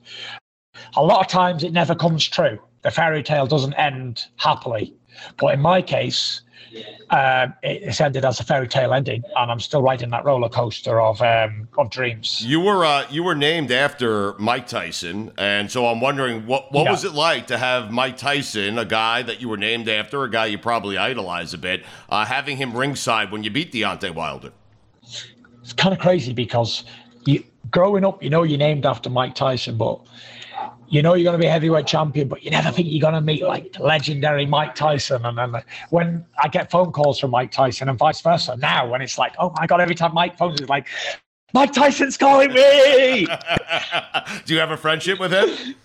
A 0.96 1.02
lot 1.02 1.20
of 1.20 1.28
times 1.28 1.62
it 1.64 1.72
never 1.72 1.94
comes 1.94 2.26
true. 2.26 2.58
The 2.84 2.90
fairy 2.90 3.22
tale 3.22 3.46
doesn't 3.46 3.74
end 3.74 4.26
happily. 4.36 4.94
But 5.38 5.54
in 5.54 5.60
my 5.60 5.80
case, 5.80 6.42
um, 7.10 7.54
it, 7.62 7.82
it's 7.82 8.00
ended 8.00 8.24
as 8.24 8.40
a 8.40 8.44
fairy 8.44 8.68
tale 8.68 8.92
ending, 8.92 9.22
and 9.36 9.50
I'm 9.50 9.60
still 9.60 9.80
riding 9.80 10.10
that 10.10 10.24
roller 10.24 10.48
coaster 10.48 11.00
of 11.00 11.22
um, 11.22 11.68
of 11.78 11.88
dreams. 11.90 12.44
You 12.44 12.60
were 12.60 12.84
uh, 12.84 13.06
you 13.10 13.22
were 13.22 13.34
named 13.34 13.70
after 13.70 14.34
Mike 14.38 14.66
Tyson, 14.66 15.30
and 15.38 15.70
so 15.70 15.86
I'm 15.86 16.00
wondering 16.00 16.46
what 16.46 16.72
what 16.72 16.84
Yeah. 16.84 16.90
was 16.90 17.04
it 17.04 17.12
like 17.14 17.46
to 17.48 17.58
have 17.58 17.90
Mike 17.92 18.16
Tyson, 18.16 18.76
a 18.78 18.84
guy 18.84 19.22
that 19.22 19.40
you 19.40 19.48
were 19.48 19.56
named 19.56 19.88
after, 19.88 20.24
a 20.24 20.30
guy 20.30 20.46
you 20.46 20.58
probably 20.58 20.98
idolize 20.98 21.54
a 21.54 21.58
bit, 21.58 21.84
uh, 22.10 22.24
having 22.24 22.56
him 22.56 22.76
ringside 22.76 23.30
when 23.30 23.44
you 23.44 23.50
beat 23.50 23.72
Deontay 23.72 24.14
Wilder. 24.14 24.50
It's 25.62 25.72
kind 25.76 25.94
of 25.94 26.00
crazy 26.00 26.32
because 26.32 26.84
you 27.24 27.44
growing 27.70 28.04
up, 28.04 28.22
you 28.22 28.30
know 28.30 28.42
you're 28.42 28.58
named 28.58 28.84
after 28.84 29.08
Mike 29.08 29.34
Tyson, 29.34 29.76
but 29.78 30.00
you 30.88 31.02
know 31.02 31.14
you're 31.14 31.24
going 31.24 31.38
to 31.38 31.44
be 31.44 31.48
heavyweight 31.48 31.86
champion, 31.86 32.28
but 32.28 32.42
you 32.42 32.50
never 32.50 32.70
think 32.70 32.88
you're 32.90 33.00
going 33.00 33.14
to 33.14 33.20
meet 33.20 33.42
like 33.42 33.78
legendary 33.78 34.46
Mike 34.46 34.74
Tyson. 34.74 35.24
And 35.24 35.38
then 35.38 35.62
when 35.90 36.24
I 36.42 36.48
get 36.48 36.70
phone 36.70 36.92
calls 36.92 37.18
from 37.18 37.30
Mike 37.30 37.50
Tyson 37.50 37.88
and 37.88 37.98
vice 37.98 38.20
versa, 38.20 38.56
now 38.56 38.88
when 38.88 39.02
it's 39.02 39.18
like, 39.18 39.34
oh 39.38 39.52
my 39.58 39.66
god, 39.66 39.80
every 39.80 39.94
time 39.94 40.14
Mike 40.14 40.36
phones, 40.38 40.60
it's 40.60 40.70
like, 40.70 40.88
Mike 41.52 41.72
Tyson's 41.72 42.16
calling 42.16 42.52
me. 42.52 43.26
Do 44.44 44.54
you 44.54 44.60
have 44.60 44.72
a 44.72 44.76
friendship 44.76 45.20
with 45.20 45.32
him? 45.32 45.76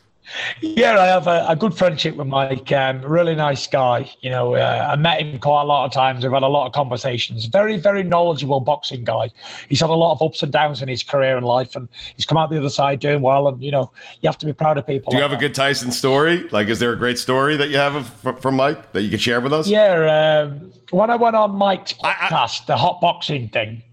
Yeah, 0.62 1.00
I 1.00 1.08
have 1.08 1.28
a, 1.28 1.46
a 1.50 1.56
good 1.56 1.74
friendship 1.74 2.15
with 2.15 2.28
Mike. 2.28 2.72
Um, 2.72 3.02
really 3.02 3.36
nice 3.36 3.68
guy. 3.68 4.10
You 4.22 4.30
know, 4.30 4.56
uh, 4.56 4.89
I 4.92 4.96
met 4.96 5.22
him 5.22 5.39
quite 5.39 5.63
a 5.63 5.65
lot 5.65 5.86
of 5.86 5.92
times. 5.92 6.24
We've 6.24 6.32
had 6.32 6.44
a 6.44 6.48
lot 6.48 6.68
of 6.68 6.74
conversations. 6.74 7.46
Very, 7.46 7.78
very 7.78 8.04
knowledgeable 8.04 8.60
boxing 8.60 9.04
guy. 9.04 9.30
He's 9.68 9.82
had 9.82 9.89
a 9.89 9.94
lot 9.94 10.13
of 10.13 10.22
ups 10.22 10.44
and 10.44 10.52
downs 10.52 10.82
in 10.82 10.88
his 10.88 11.04
career 11.04 11.38
and 11.38 11.46
life, 11.46 11.76
and 11.76 11.88
he's 12.15 12.26
come 12.26 12.38
out 12.38 12.50
the 12.50 12.58
other 12.58 12.70
side 12.70 13.00
doing 13.00 13.22
well. 13.22 13.48
And 13.48 13.62
you 13.62 13.72
know, 13.72 13.92
you 14.22 14.28
have 14.28 14.38
to 14.39 14.46
be 14.46 14.54
proud 14.54 14.78
of 14.78 14.86
people. 14.86 15.12
Do 15.12 15.18
you 15.18 15.24
like 15.24 15.32
have 15.32 15.39
a 15.39 15.42
good 15.42 15.56
Tyson 15.56 15.92
story? 15.92 16.48
Like, 16.50 16.68
is 16.68 16.80
there 16.80 16.92
a 16.94 16.98
great 16.98 17.18
story 17.18 17.58
that 17.58 17.70
you 17.70 17.78
have 17.78 17.96
of, 17.96 18.42
from 18.42 18.56
Mike 18.56 18.94
that 18.94 19.02
you 19.02 19.10
can 19.10 19.20
share 19.20 19.42
with 19.42 19.54
us? 19.54 19.68
Yeah, 19.68 20.48
um, 20.50 20.72
when 20.92 21.10
I 21.10 21.15
went 21.15 21.36
on 21.36 21.52
Mike's 21.52 21.94
podcast, 21.94 22.65
the 22.65 22.78
hot 22.78 23.02
boxing 23.02 23.50
thing. 23.50 23.84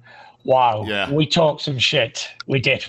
Wow, 0.47 0.85
Yeah. 0.87 1.11
we 1.11 1.27
talked 1.27 1.63
some 1.63 1.77
shit. 1.77 2.29
We 2.47 2.61
did. 2.61 2.79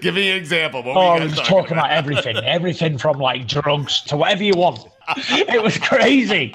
Give 0.00 0.14
me 0.14 0.30
an 0.30 0.36
example. 0.38 0.82
What 0.82 0.96
Oh, 0.96 1.00
were 1.00 1.20
I 1.20 1.24
was 1.24 1.34
talking 1.34 1.44
talking 1.46 1.72
about 1.76 1.90
everything, 1.90 2.36
everything 2.44 2.96
from 2.96 3.18
like 3.18 3.46
drugs 3.46 4.00
to 4.04 4.16
whatever 4.16 4.42
you 4.42 4.54
want. 4.54 4.86
It 5.28 5.62
was 5.62 5.76
crazy. 5.76 6.52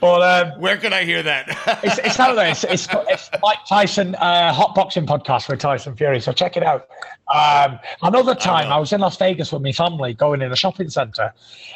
But 0.00 0.20
um, 0.22 0.60
where 0.60 0.76
can 0.78 0.92
I 0.92 1.04
hear 1.04 1.22
that? 1.22 1.46
it's, 1.84 1.98
it's 1.98 2.18
out 2.18 2.34
there. 2.34 2.48
It's, 2.48 2.64
it's, 2.64 2.88
it's 3.08 3.30
Mike 3.40 3.64
Tyson 3.68 4.16
uh, 4.16 4.52
hot 4.52 4.74
boxing 4.74 5.06
podcast 5.06 5.48
with 5.48 5.60
Tyson 5.60 5.94
Fury. 5.94 6.18
So 6.20 6.32
check 6.32 6.56
it 6.56 6.64
out. 6.64 6.88
Um, 7.32 7.78
another 8.02 8.34
time, 8.34 8.70
I, 8.72 8.78
was 8.78 8.92
in 8.92 9.00
Las 9.00 9.16
Vegas 9.16 9.52
with 9.52 9.62
my 9.62 9.70
family, 9.72 10.12
going 10.12 10.42
in 10.42 10.50
a 10.50 10.56
shopping 10.56 10.90
center, 10.90 11.32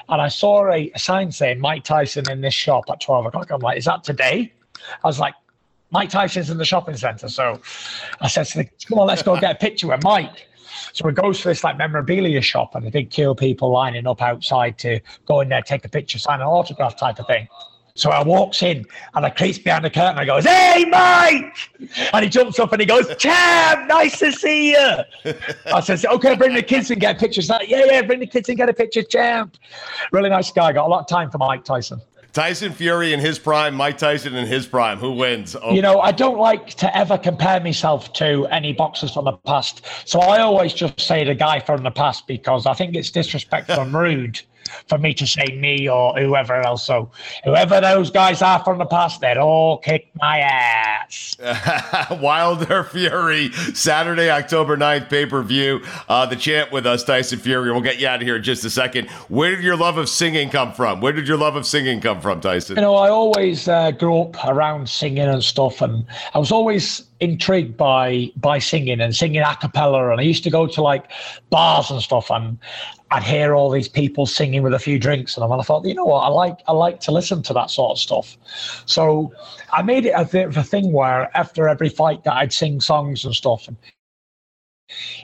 and 0.09 0.21
I 0.21 0.27
saw 0.29 0.71
a, 0.73 0.91
a 0.93 0.99
sign 0.99 1.31
saying 1.31 1.61
Mike 1.61 1.85
Tyson 1.85 2.25
in 2.31 2.41
this 2.41 2.53
shop 2.53 2.85
at 2.91 3.01
twelve 3.01 3.27
o'clock. 3.27 3.51
I'm 3.51 3.61
like, 3.61 3.79
is 3.79 3.85
that 3.85 4.03
today? 4.03 4.53
I 5.05 5.07
was 5.07 5.21
like. 5.21 5.35
Mike 5.91 6.11
Tyson's 6.11 6.51
in 6.51 6.59
the 6.59 6.65
shopping 6.65 6.97
center. 6.97 7.29
So 7.29 7.61
I 8.21 8.29
said 8.29 8.47
to 8.47 8.59
the 8.59 8.69
come 8.87 8.99
on, 8.99 9.07
let's 9.07 9.23
go 9.23 9.39
get 9.39 9.57
a 9.57 9.59
picture 9.59 9.89
with 9.89 10.03
Mike. 10.03 10.49
So 10.93 11.07
we 11.07 11.13
goes 11.13 11.41
to 11.43 11.49
this 11.49 11.63
like 11.63 11.79
memorabilia 11.79 12.41
shop 12.41 12.75
and 12.75 12.87
a 12.87 12.91
big 12.91 13.11
queue 13.11 13.31
of 13.31 13.37
people 13.37 13.71
lining 13.71 14.07
up 14.07 14.23
outside 14.23 14.79
to 14.79 15.01
go 15.27 15.41
in 15.41 15.49
there, 15.49 15.63
take 15.63 15.85
a 15.85 15.89
picture, 15.89 16.19
sign 16.19 16.41
an 16.41 16.47
autograph 16.47 16.97
type 16.97 17.19
of 17.19 17.27
thing. 17.27 17.49
So 17.95 18.11
I 18.11 18.23
walks 18.23 18.63
in 18.63 18.85
and 19.15 19.25
I 19.25 19.31
creeps 19.31 19.59
behind 19.59 19.85
the 19.85 19.91
curtain. 19.91 20.19
I 20.19 20.27
goes, 20.27 20.45
"Hey, 20.45 20.85
Mike!" 20.85 21.57
And 22.13 22.23
he 22.23 22.29
jumps 22.29 22.59
up 22.59 22.73
and 22.73 22.81
he 22.81 22.87
goes, 22.87 23.15
"Champ, 23.17 23.89
nice 23.89 24.19
to 24.19 24.31
see 24.33 24.73
you." 24.73 25.35
I 25.73 25.81
says, 25.81 26.05
"Okay, 26.05 26.37
bring 26.37 26.55
the 26.55 26.63
kids 26.63 26.91
and 26.91 27.01
get 27.01 27.19
pictures." 27.19 27.49
Like, 27.49 27.71
yeah, 27.71 27.85
yeah, 27.87 28.03
bring 28.03 28.21
the 28.21 28.27
kids 28.27 28.51
and 28.51 28.59
get 28.59 28.69
a 28.69 28.75
picture, 28.75 29.03
champ. 29.03 29.57
Really 30.13 30.29
nice 30.29 30.51
guy. 30.51 30.73
Got 30.73 30.87
a 30.87 30.91
lot 30.91 31.01
of 31.01 31.09
time 31.09 31.31
for 31.31 31.39
Mike 31.39 31.65
Tyson. 31.65 32.03
Tyson 32.37 32.71
Fury 32.71 33.15
in 33.15 33.21
his 33.21 33.39
prime, 33.39 33.75
Mike 33.75 33.97
Tyson 33.97 34.35
in 34.35 34.47
his 34.47 34.67
prime. 34.67 34.99
Who 34.99 35.13
wins? 35.13 35.57
Oh, 35.57 35.73
You 35.73 35.81
know, 35.81 36.01
I 36.01 36.13
don't 36.13 36.37
like 36.37 36.75
to 36.75 36.95
ever 36.95 37.17
compare 37.17 37.61
myself 37.61 38.13
to 38.13 38.47
any 38.49 38.75
boxers 38.75 39.15
from 39.15 39.25
the 39.25 39.33
past. 39.47 39.81
So 40.05 40.21
I 40.21 40.43
always 40.43 40.75
just 40.75 41.01
say 41.01 41.25
the 41.25 41.35
guy 41.35 41.61
from 41.61 41.83
the 41.83 41.91
past 41.91 42.27
because 42.27 42.67
I 42.67 42.75
think 42.75 42.95
it's 42.95 43.11
disrespectful 43.11 43.81
and 43.81 43.95
rude 43.95 44.43
for 44.89 44.99
me 44.99 45.15
to 45.15 45.27
say 45.27 45.57
me 45.57 45.89
or 45.89 46.19
whoever 46.19 46.55
else. 46.55 46.87
So 46.87 47.11
whoever 47.45 47.81
those 47.81 48.11
guys 48.11 48.43
are 48.43 48.63
from 48.65 48.79
the 48.79 48.87
past, 48.87 49.21
they'd 49.21 49.37
all 49.37 49.79
kick 49.79 50.09
my 50.15 50.39
ass. 50.39 51.37
Wilder 52.21 52.85
Fury, 52.85 53.53
Saturday, 53.75 54.31
October 54.31 54.77
9th, 54.77 55.09
pay 55.09 55.27
per 55.27 55.43
view. 55.43 55.83
Uh, 56.09 56.27
the 56.27 56.37
champ 56.37 56.73
with 56.73 56.87
us, 56.87 57.05
Tyson 57.05 57.39
Fury. 57.39 57.71
We'll 57.71 57.81
get 57.81 58.01
you 58.01 58.09
out 58.09 58.21
of 58.21 58.27
here 58.27 58.37
in 58.37 58.43
just 58.43 58.65
a 58.65 58.71
second. 58.71 59.09
Where 59.29 59.55
did 59.55 59.65
your 59.65 59.77
love 59.77 59.99
of 59.99 60.09
singing 60.09 60.51
come 60.51 60.73
from? 60.73 61.01
Where 61.01 61.13
did 61.13 61.29
your 61.29 61.37
love 61.39 61.57
of 61.57 61.67
singing 61.67 62.01
come 62.01 62.21
from, 62.21 62.41
Tyson? 62.41 62.77
You 62.77 62.83
know, 62.83 62.95
I 62.97 63.09
always 63.09 63.69
uh, 63.69 63.91
grew 63.91 64.23
up 64.23 64.37
around 64.47 64.89
singing 64.89 65.19
and 65.29 65.43
stuff, 65.43 65.81
and 65.81 66.07
I 66.35 66.39
was 66.39 66.53
always 66.53 67.07
intrigued 67.21 67.77
by 67.77 68.31
by 68.37 68.59
singing 68.59 69.01
and 69.01 69.15
singing 69.15 69.43
a 69.43 69.57
cappella. 69.57 70.11
And 70.11 70.21
I 70.21 70.25
used 70.25 70.45
to 70.45 70.51
go 70.51 70.67
to 70.67 70.83
like 70.83 71.11
bars 71.51 71.91
and 71.91 72.03
stuff, 72.03 72.31
and 72.31 72.59
I'd 73.11 73.23
hear 73.23 73.55
all 73.55 73.71
these 73.71 73.89
people 73.89 74.27
singing 74.27 74.63
with 74.63 74.75
a 74.75 74.79
few 74.79 74.99
drinks, 74.99 75.37
and 75.37 75.45
I 75.45 75.63
thought, 75.63 75.85
you 75.85 75.95
know 75.95 76.05
what, 76.05 76.21
I 76.21 76.29
like 76.29 76.59
I 76.67 76.73
like 76.73 77.01
to 77.01 77.13
listen 77.13 77.43
to 77.43 77.53
that 77.55 77.71
sort 77.71 77.93
of 77.93 77.99
stuff. 77.99 78.37
So 78.87 79.33
I 79.73 79.83
made 79.83 80.07
it 80.07 80.11
a 80.11 80.47
of 80.47 80.57
a 80.57 80.65
thing 80.65 80.93
where 80.93 81.35
after 81.37 81.69
every 81.69 81.89
fight 81.89 82.25
that 82.25 82.35
I'd 82.35 82.53
sing 82.53 82.81
songs 82.81 83.25
and 83.25 83.35
stuff. 83.35 83.69
And 83.69 83.77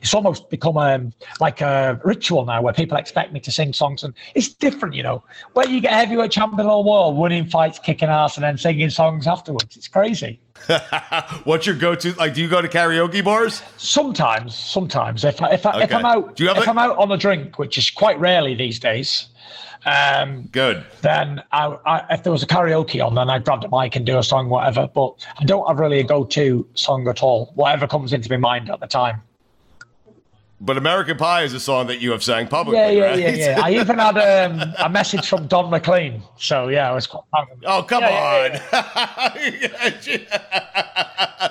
it's 0.00 0.12
almost 0.14 0.50
become 0.50 0.76
um, 0.76 1.12
like 1.40 1.60
a 1.60 2.00
ritual 2.04 2.44
now 2.44 2.60
where 2.60 2.72
people 2.72 2.96
expect 2.96 3.32
me 3.32 3.40
to 3.40 3.50
sing 3.50 3.72
songs 3.72 4.02
and 4.02 4.14
it's 4.34 4.48
different 4.48 4.94
you 4.94 5.02
know 5.02 5.22
where 5.52 5.68
you 5.68 5.80
get 5.80 5.92
heavyweight 5.92 6.30
champion 6.30 6.60
of 6.60 6.66
the 6.66 6.90
world 6.90 7.16
winning 7.16 7.46
fights 7.46 7.78
kicking 7.78 8.08
ass 8.08 8.36
and 8.36 8.44
then 8.44 8.58
singing 8.58 8.90
songs 8.90 9.26
afterwards 9.26 9.76
it's 9.76 9.88
crazy 9.88 10.40
What's 11.44 11.66
your 11.66 11.74
go-to? 11.74 12.12
Like, 12.12 12.34
do 12.34 12.40
you 12.40 12.46
go 12.48 12.62
to 12.62 12.68
karaoke 12.68 13.24
bars? 13.24 13.62
sometimes 13.76 14.54
sometimes 14.54 15.24
if, 15.24 15.40
I, 15.42 15.50
if, 15.50 15.66
I, 15.66 15.82
if 15.82 15.92
i'm 15.94 16.04
out 16.04 16.36
Do 16.36 16.44
you 16.44 16.48
have 16.48 16.58
if 16.58 16.66
a- 16.66 16.70
i'm 16.70 16.78
out 16.78 16.96
on 16.98 17.10
a 17.12 17.16
drink 17.16 17.58
which 17.58 17.78
is 17.78 17.90
quite 17.90 18.18
rarely 18.18 18.54
these 18.54 18.78
days 18.78 19.28
um, 19.84 20.42
Good. 20.52 20.86
then 21.00 21.42
I, 21.50 21.76
I, 21.84 22.14
if 22.14 22.22
there 22.22 22.30
was 22.30 22.44
a 22.44 22.46
karaoke 22.46 23.04
on 23.04 23.16
then 23.16 23.28
i'd 23.30 23.44
grab 23.44 23.62
the 23.62 23.68
mic 23.68 23.96
and 23.96 24.06
do 24.06 24.16
a 24.18 24.22
song 24.22 24.48
whatever 24.48 24.88
but 24.94 25.26
i 25.38 25.44
don't 25.44 25.66
have 25.66 25.80
really 25.80 25.98
a 25.98 26.04
go-to 26.04 26.64
song 26.74 27.08
at 27.08 27.22
all 27.22 27.50
whatever 27.56 27.88
comes 27.88 28.12
into 28.12 28.30
my 28.30 28.36
mind 28.36 28.70
at 28.70 28.78
the 28.78 28.86
time 28.86 29.20
But 30.64 30.76
American 30.76 31.16
Pie 31.16 31.42
is 31.42 31.54
a 31.54 31.60
song 31.60 31.88
that 31.88 32.00
you 32.00 32.12
have 32.12 32.22
sang 32.22 32.46
publicly, 32.46 32.78
Yeah, 32.80 32.90
yeah, 32.90 33.04
right? 33.04 33.18
yeah, 33.18 33.30
yeah. 33.30 33.60
I 33.60 33.72
even 33.72 33.98
had 33.98 34.16
um, 34.16 34.72
a 34.78 34.88
message 34.88 35.28
from 35.28 35.48
Don 35.48 35.68
McLean. 35.70 36.22
So 36.38 36.68
yeah, 36.68 36.88
I 36.88 36.94
was 36.94 37.08
quite 37.08 37.24
proud 37.30 37.50
of 37.50 37.58
him. 37.58 37.64
Oh, 37.66 37.82
come 37.82 38.02
Yeah, 38.04 38.60
on. 38.72 40.20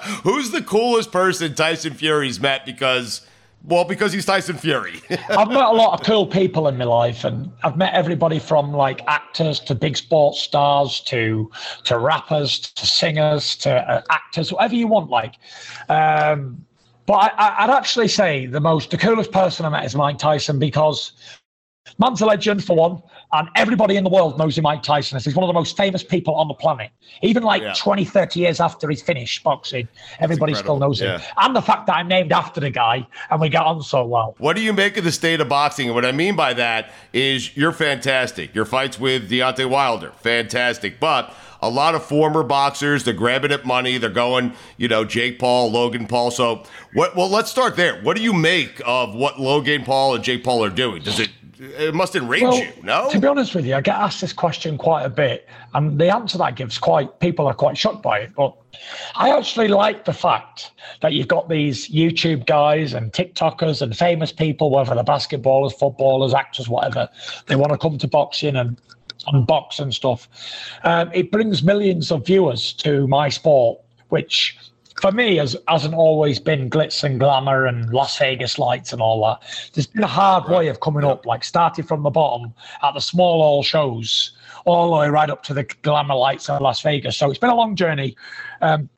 Who's 0.23 0.51
the 0.51 0.61
coolest 0.61 1.11
person 1.11 1.53
Tyson 1.55 1.93
Fury's 1.93 2.39
met 2.39 2.65
because, 2.65 3.27
well, 3.65 3.83
because 3.83 4.13
he's 4.13 4.25
Tyson 4.25 4.55
Fury? 4.55 5.01
I've 5.09 5.49
met 5.49 5.65
a 5.65 5.71
lot 5.71 5.99
of 5.99 6.05
cool 6.05 6.25
people 6.25 6.69
in 6.69 6.77
my 6.77 6.85
life, 6.85 7.25
and 7.25 7.51
I've 7.65 7.75
met 7.75 7.93
everybody 7.93 8.39
from 8.39 8.71
like 8.71 9.01
actors 9.07 9.59
to 9.61 9.75
big 9.75 9.97
sports 9.97 10.39
stars 10.39 11.01
to 11.07 11.51
to 11.83 11.99
rappers 11.99 12.59
to 12.59 12.87
singers 12.87 13.57
to 13.57 13.71
uh, 13.91 14.01
actors, 14.09 14.53
whatever 14.53 14.75
you 14.75 14.87
want. 14.87 15.09
Like, 15.09 15.35
um, 15.89 16.65
but 17.05 17.33
I, 17.37 17.55
I'd 17.59 17.69
actually 17.69 18.07
say 18.07 18.45
the 18.45 18.59
most 18.59 18.91
the 18.91 18.97
coolest 18.97 19.31
person 19.31 19.65
I 19.65 19.69
met 19.69 19.85
is 19.85 19.95
Mike 19.95 20.17
Tyson 20.17 20.59
because 20.59 21.13
man's 21.99 22.21
a 22.21 22.25
legend 22.25 22.63
for 22.63 22.75
one, 22.75 23.01
and 23.33 23.47
everybody 23.55 23.95
in 23.95 24.03
the 24.03 24.09
world 24.09 24.37
knows 24.37 24.55
who 24.55 24.61
Mike 24.61 24.83
Tyson 24.83 25.17
is. 25.17 25.25
He's 25.25 25.35
one 25.35 25.43
of 25.43 25.47
the 25.47 25.53
most 25.53 25.77
famous 25.77 26.03
people 26.03 26.35
on 26.35 26.47
the 26.47 26.53
planet. 26.53 26.91
Even 27.21 27.43
like 27.43 27.61
Yeah. 27.61 27.73
20, 27.73 28.05
30 28.05 28.39
years 28.39 28.59
after 28.59 28.89
he's 28.89 29.01
finished 29.01 29.43
boxing, 29.43 29.87
everybody 30.19 30.53
still 30.53 30.77
knows 30.79 30.99
him. 31.01 31.19
And 31.37 31.55
the 31.55 31.61
fact 31.61 31.87
that 31.87 31.95
I'm 31.95 32.07
named 32.07 32.31
after 32.31 32.59
the 32.59 32.69
guy 32.69 33.07
and 33.29 33.41
we 33.41 33.49
get 33.49 33.63
on 33.63 33.81
so 33.83 34.05
well. 34.05 34.35
What 34.37 34.55
do 34.55 34.61
you 34.61 34.73
make 34.73 34.97
of 34.97 35.03
the 35.03 35.11
state 35.11 35.41
of 35.41 35.49
boxing? 35.49 35.87
And 35.87 35.95
what 35.95 36.05
I 36.05 36.11
mean 36.11 36.35
by 36.35 36.53
that 36.53 36.91
is 37.13 37.55
you're 37.55 37.71
fantastic. 37.71 38.53
Your 38.53 38.65
fights 38.65 38.99
with 38.99 39.29
Deontay 39.29 39.69
Wilder, 39.69 40.11
fantastic. 40.17 40.99
But 40.99 41.33
a 41.61 41.69
lot 41.69 41.95
of 41.95 42.03
former 42.03 42.43
boxers, 42.43 43.03
they're 43.03 43.13
grabbing 43.13 43.51
at 43.51 43.65
money. 43.65 43.97
They're 43.97 44.09
going, 44.09 44.53
you 44.77 44.87
know, 44.87 45.05
Jake 45.05 45.39
Paul, 45.39 45.71
Logan 45.71 46.07
Paul. 46.07 46.31
So, 46.31 46.63
what? 46.93 47.15
Well, 47.15 47.29
let's 47.29 47.51
start 47.51 47.75
there. 47.75 48.01
What 48.01 48.17
do 48.17 48.23
you 48.23 48.33
make 48.33 48.81
of 48.85 49.13
what 49.15 49.39
Logan 49.39 49.83
Paul 49.83 50.15
and 50.15 50.23
Jake 50.23 50.43
Paul 50.43 50.63
are 50.63 50.69
doing? 50.69 51.03
Does 51.03 51.19
it? 51.19 51.29
It 51.63 51.93
must 51.93 52.15
enrage 52.15 52.41
Well, 52.41 52.57
you, 52.57 52.71
no? 52.81 53.07
To 53.11 53.19
be 53.19 53.27
honest 53.27 53.53
with 53.53 53.67
you, 53.67 53.75
I 53.75 53.81
get 53.81 53.95
asked 53.95 54.19
this 54.19 54.33
question 54.33 54.79
quite 54.79 55.03
a 55.03 55.09
bit, 55.09 55.47
and 55.75 55.99
the 55.99 56.11
answer 56.11 56.39
that 56.39 56.55
gives 56.55 56.79
quite 56.79 57.19
people 57.19 57.45
are 57.45 57.53
quite 57.53 57.77
shocked 57.77 58.01
by 58.01 58.21
it. 58.21 58.31
But 58.35 58.55
I 59.13 59.29
actually 59.29 59.67
like 59.67 60.05
the 60.05 60.13
fact 60.13 60.71
that 61.01 61.13
you've 61.13 61.27
got 61.27 61.49
these 61.49 61.87
YouTube 61.89 62.47
guys 62.47 62.95
and 62.95 63.11
TikTokers 63.11 63.83
and 63.83 63.95
famous 63.95 64.31
people, 64.31 64.71
whether 64.71 64.95
they're 64.95 65.03
basketballers, 65.03 65.77
footballers, 65.77 66.33
actors, 66.33 66.67
whatever, 66.67 67.07
they 67.45 67.55
want 67.55 67.71
to 67.73 67.77
come 67.77 67.99
to 67.99 68.07
boxing 68.07 68.55
and 68.55 68.81
and 69.27 69.45
box 69.45 69.79
and 69.79 69.93
stuff. 69.93 70.27
Um, 70.83 71.11
it 71.13 71.31
brings 71.31 71.63
millions 71.63 72.11
of 72.11 72.25
viewers 72.25 72.73
to 72.73 73.07
my 73.07 73.29
sport, 73.29 73.79
which 74.09 74.57
for 74.99 75.11
me 75.11 75.37
has, 75.37 75.55
hasn't 75.67 75.93
always 75.93 76.39
been 76.39 76.69
glitz 76.69 77.03
and 77.03 77.19
glamour 77.19 77.65
and 77.65 77.91
Las 77.93 78.17
Vegas 78.17 78.59
lights 78.59 78.93
and 78.93 79.01
all 79.01 79.25
that. 79.25 79.39
There's 79.73 79.87
been 79.87 80.03
a 80.03 80.07
hard 80.07 80.49
way 80.49 80.67
of 80.67 80.79
coming 80.79 81.03
up, 81.03 81.25
like 81.25 81.43
starting 81.43 81.85
from 81.85 82.03
the 82.03 82.09
bottom 82.09 82.53
at 82.83 82.93
the 82.93 82.99
small 82.99 83.41
all 83.41 83.63
shows, 83.63 84.31
all 84.65 84.91
the 84.91 84.97
way 84.97 85.09
right 85.09 85.29
up 85.29 85.43
to 85.43 85.53
the 85.53 85.63
glamour 85.81 86.15
lights 86.15 86.49
of 86.49 86.61
Las 86.61 86.81
Vegas. 86.81 87.17
So 87.17 87.29
it's 87.29 87.39
been 87.39 87.49
a 87.49 87.55
long 87.55 87.75
journey. 87.75 88.15
Um, 88.61 88.89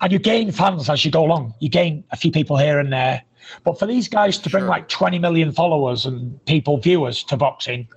and 0.00 0.12
you 0.12 0.18
gain 0.18 0.50
fans 0.50 0.90
as 0.90 1.04
you 1.04 1.10
go 1.10 1.24
along. 1.24 1.54
You 1.60 1.68
gain 1.68 2.04
a 2.10 2.16
few 2.16 2.32
people 2.32 2.56
here 2.56 2.78
and 2.78 2.92
there. 2.92 3.22
But 3.64 3.78
for 3.78 3.86
these 3.86 4.08
guys 4.08 4.38
to 4.38 4.50
bring 4.50 4.66
like 4.66 4.88
20 4.88 5.18
million 5.18 5.52
followers 5.52 6.06
and 6.06 6.44
people, 6.46 6.78
viewers 6.78 7.24
to 7.24 7.36
boxing 7.36 7.88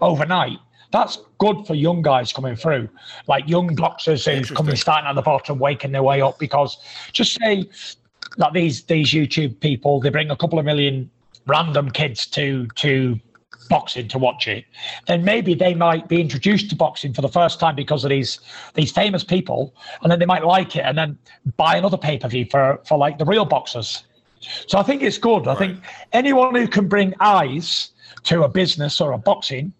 overnight, 0.00 0.58
that's 0.92 1.18
good 1.38 1.66
for 1.66 1.74
young 1.74 2.02
guys 2.02 2.32
coming 2.32 2.56
through, 2.56 2.88
like 3.28 3.48
young 3.48 3.74
boxers 3.74 4.24
who's 4.24 4.50
coming 4.50 4.76
starting 4.76 5.08
at 5.08 5.14
the 5.14 5.22
bottom, 5.22 5.58
waking 5.58 5.92
their 5.92 6.02
way 6.02 6.20
up. 6.20 6.38
Because 6.38 6.78
just 7.12 7.38
say 7.40 7.68
that 8.36 8.52
these 8.52 8.84
these 8.84 9.10
YouTube 9.10 9.60
people, 9.60 10.00
they 10.00 10.10
bring 10.10 10.30
a 10.30 10.36
couple 10.36 10.58
of 10.58 10.64
million 10.64 11.10
random 11.46 11.90
kids 11.90 12.26
to 12.28 12.66
to 12.76 13.18
boxing 13.68 14.08
to 14.08 14.18
watch 14.18 14.48
it, 14.48 14.64
then 15.06 15.24
maybe 15.24 15.54
they 15.54 15.74
might 15.74 16.08
be 16.08 16.20
introduced 16.20 16.68
to 16.70 16.76
boxing 16.76 17.14
for 17.14 17.22
the 17.22 17.28
first 17.28 17.60
time 17.60 17.76
because 17.76 18.04
of 18.04 18.10
these 18.10 18.40
these 18.74 18.90
famous 18.90 19.22
people, 19.22 19.74
and 20.02 20.10
then 20.10 20.18
they 20.18 20.26
might 20.26 20.44
like 20.44 20.76
it 20.76 20.80
and 20.80 20.98
then 20.98 21.16
buy 21.56 21.76
another 21.76 21.96
pay 21.96 22.18
per 22.18 22.28
view 22.28 22.46
for 22.50 22.80
for 22.86 22.98
like 22.98 23.18
the 23.18 23.24
real 23.24 23.44
boxers. 23.44 24.04
So 24.66 24.78
I 24.78 24.82
think 24.82 25.02
it's 25.02 25.18
good. 25.18 25.46
I 25.46 25.54
think 25.54 25.80
anyone 26.12 26.54
who 26.54 26.66
can 26.66 26.88
bring 26.88 27.14
eyes 27.20 27.90
to 28.24 28.42
a 28.42 28.48
business 28.48 29.00
or 29.00 29.12
a 29.12 29.18
boxing 29.18 29.72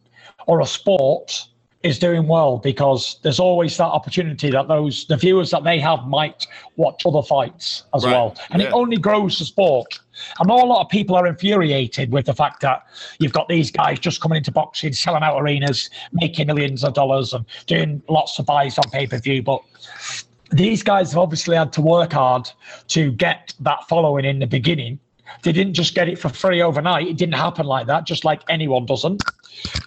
or 0.47 0.61
a 0.61 0.67
sport 0.67 1.47
is 1.83 1.99
doing 1.99 2.29
well 2.29 2.59
because 2.59 3.19
there's 3.23 3.41
always 3.41 3.75
that 3.79 3.87
opportunity 3.87 4.51
that 4.51 4.69
those 4.69 5.07
the 5.07 5.17
viewers 5.17 5.51
that 5.51 5.65
they 5.65 5.79
have 5.81 6.07
might 6.07 6.47
watch 6.77 7.07
other 7.07 7.23
fights 7.23 7.85
as 7.95 8.05
Right. 8.05 8.13
well, 8.13 8.37
and 8.51 8.61
it 8.61 8.71
only 8.73 8.99
grows 8.99 9.39
the 9.39 9.47
sport. 9.47 9.99
I 10.39 10.45
know 10.45 10.63
a 10.63 10.67
lot 10.67 10.83
of 10.85 10.91
people 10.91 11.17
are 11.17 11.27
infuriated 11.27 12.13
with 12.13 12.27
the 12.27 12.35
fact 12.35 12.61
that 12.61 12.83
you've 13.19 13.33
got 13.33 13.49
these 13.49 13.71
guys 13.71 13.99
just 13.99 14.21
coming 14.21 14.37
into 14.37 14.53
boxing, 14.53 14.93
selling 14.93 15.23
out 15.23 15.41
arenas, 15.41 15.89
making 16.13 16.49
millions 16.49 16.85
of 16.85 16.93
dollars, 16.93 17.33
and 17.33 17.47
doing 17.67 18.03
lots 18.11 18.39
of 18.39 18.45
buys 18.45 18.77
on 18.77 18.91
pay 18.91 19.07
per 19.07 19.19
view, 19.19 19.43
but 19.43 19.63
these 20.53 20.83
guys 20.83 21.13
have 21.13 21.19
obviously 21.19 21.57
had 21.57 21.73
to 21.73 21.81
work 21.81 22.13
hard 22.13 22.51
to 22.89 23.13
get 23.13 23.55
that 23.61 23.89
following 23.89 24.25
in 24.27 24.41
the 24.41 24.47
beginning. 24.47 24.99
They 25.43 25.53
didn't 25.53 25.75
just 25.75 25.95
get 25.95 26.09
it 26.09 26.19
for 26.19 26.29
free 26.29 26.61
overnight. 26.61 27.07
It 27.07 27.17
didn't 27.17 27.37
happen 27.37 27.65
like 27.67 27.87
that, 27.87 28.05
just 28.05 28.25
like 28.25 28.43
anyone 28.49 28.85
doesn't. 28.85 29.23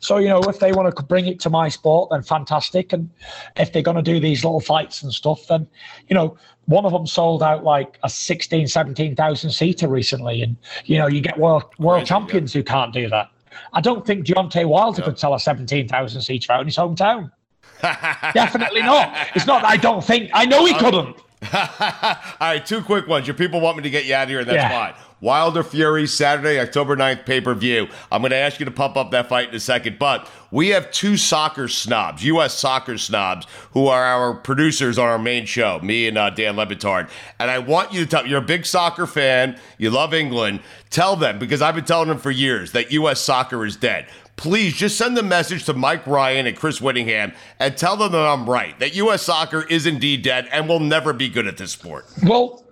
So, 0.01 0.17
you 0.17 0.27
know, 0.27 0.41
if 0.41 0.59
they 0.59 0.71
want 0.71 0.95
to 0.95 1.03
bring 1.03 1.27
it 1.27 1.39
to 1.41 1.49
my 1.49 1.69
sport, 1.69 2.09
then 2.11 2.23
fantastic. 2.23 2.93
And 2.93 3.09
if 3.57 3.71
they're 3.71 3.81
going 3.81 3.97
to 3.97 4.03
do 4.03 4.19
these 4.19 4.43
little 4.43 4.59
fights 4.59 5.01
and 5.03 5.13
stuff, 5.13 5.47
then, 5.47 5.67
you 6.07 6.13
know, 6.15 6.37
one 6.65 6.85
of 6.85 6.91
them 6.91 7.05
sold 7.07 7.43
out 7.43 7.63
like 7.63 7.97
a 8.03 8.09
16, 8.09 8.67
17,000 8.67 9.49
seater 9.51 9.87
recently. 9.87 10.41
And, 10.41 10.55
you 10.85 10.97
know, 10.97 11.07
you 11.07 11.21
get 11.21 11.37
world, 11.37 11.65
world 11.79 12.05
champions 12.05 12.53
who 12.53 12.63
can't 12.63 12.93
do 12.93 13.09
that. 13.09 13.29
I 13.73 13.81
don't 13.81 14.05
think 14.05 14.25
Deontay 14.25 14.65
Wilder 14.65 15.01
could 15.01 15.19
sell 15.19 15.33
a 15.33 15.39
17,000 15.39 16.21
seater 16.21 16.51
out 16.51 16.61
in 16.61 16.67
his 16.67 16.77
hometown. 16.77 17.31
Definitely 17.81 18.81
not. 18.81 19.15
It's 19.35 19.45
not 19.45 19.63
I 19.63 19.77
don't 19.77 20.03
think, 20.03 20.29
I 20.33 20.45
know 20.45 20.65
he 20.65 20.73
couldn't. 20.73 21.17
All 21.53 22.37
right, 22.39 22.65
two 22.65 22.81
quick 22.81 23.07
ones. 23.07 23.27
Your 23.27 23.33
people 23.33 23.59
want 23.59 23.77
me 23.77 23.83
to 23.83 23.89
get 23.89 24.05
you 24.05 24.15
out 24.15 24.23
of 24.23 24.29
here, 24.29 24.39
and 24.39 24.47
that's 24.47 24.55
Yeah. 24.55 24.69
fine. 24.69 24.93
Wilder 25.23 25.63
Fury, 25.63 26.05
Saturday, 26.05 26.59
October 26.59 26.97
9th, 26.97 27.25
pay 27.25 27.39
per 27.39 27.53
view. 27.53 27.87
I'm 28.11 28.21
going 28.21 28.31
to 28.31 28.35
ask 28.35 28.59
you 28.59 28.65
to 28.65 28.71
pump 28.71 28.97
up 28.97 29.11
that 29.11 29.29
fight 29.29 29.47
in 29.47 29.55
a 29.55 29.59
second, 29.59 29.97
but 29.97 30.29
we 30.51 30.67
have 30.69 30.91
two 30.91 31.15
soccer 31.15 31.69
snobs, 31.69 32.25
U.S. 32.25 32.59
soccer 32.59 32.97
snobs, 32.97 33.47
who 33.71 33.87
are 33.87 34.03
our 34.03 34.33
producers 34.33 34.97
on 34.97 35.07
our 35.07 35.17
main 35.17 35.45
show, 35.45 35.79
me 35.81 36.09
and 36.09 36.17
uh, 36.17 36.29
Dan 36.29 36.57
Le 36.57 36.67
Batard. 36.67 37.09
And 37.39 37.49
I 37.49 37.59
want 37.59 37.93
you 37.93 38.01
to 38.03 38.05
tell 38.05 38.27
you're 38.27 38.39
a 38.39 38.41
big 38.41 38.65
soccer 38.65 39.07
fan, 39.07 39.57
you 39.77 39.91
love 39.91 40.13
England. 40.13 40.59
Tell 40.89 41.15
them, 41.15 41.39
because 41.39 41.61
I've 41.61 41.75
been 41.75 41.85
telling 41.85 42.09
them 42.09 42.17
for 42.17 42.29
years, 42.29 42.73
that 42.73 42.91
U.S. 42.91 43.21
soccer 43.21 43.65
is 43.65 43.77
dead. 43.77 44.07
Please 44.35 44.73
just 44.73 44.97
send 44.97 45.15
the 45.15 45.23
message 45.23 45.63
to 45.65 45.73
Mike 45.73 46.05
Ryan 46.05 46.47
and 46.47 46.57
Chris 46.57 46.81
Whittingham 46.81 47.31
and 47.59 47.77
tell 47.77 47.95
them 47.95 48.11
that 48.11 48.27
I'm 48.27 48.49
right, 48.49 48.77
that 48.79 48.93
U.S. 48.95 49.21
soccer 49.21 49.61
is 49.61 49.85
indeed 49.85 50.21
dead 50.21 50.49
and 50.51 50.67
will 50.67 50.81
never 50.81 51.13
be 51.13 51.29
good 51.29 51.47
at 51.47 51.55
this 51.55 51.71
sport. 51.71 52.07
Well, 52.21 52.63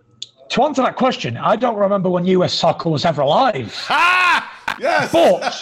to 0.51 0.63
answer 0.63 0.81
that 0.81 0.97
question, 0.97 1.37
I 1.37 1.55
don't 1.55 1.77
remember 1.77 2.09
when 2.09 2.25
US 2.25 2.53
soccer 2.53 2.89
was 2.89 3.05
ever 3.05 3.21
alive. 3.21 3.73
Ah! 3.89 4.75
Yes! 4.79 5.11
But 5.11 5.61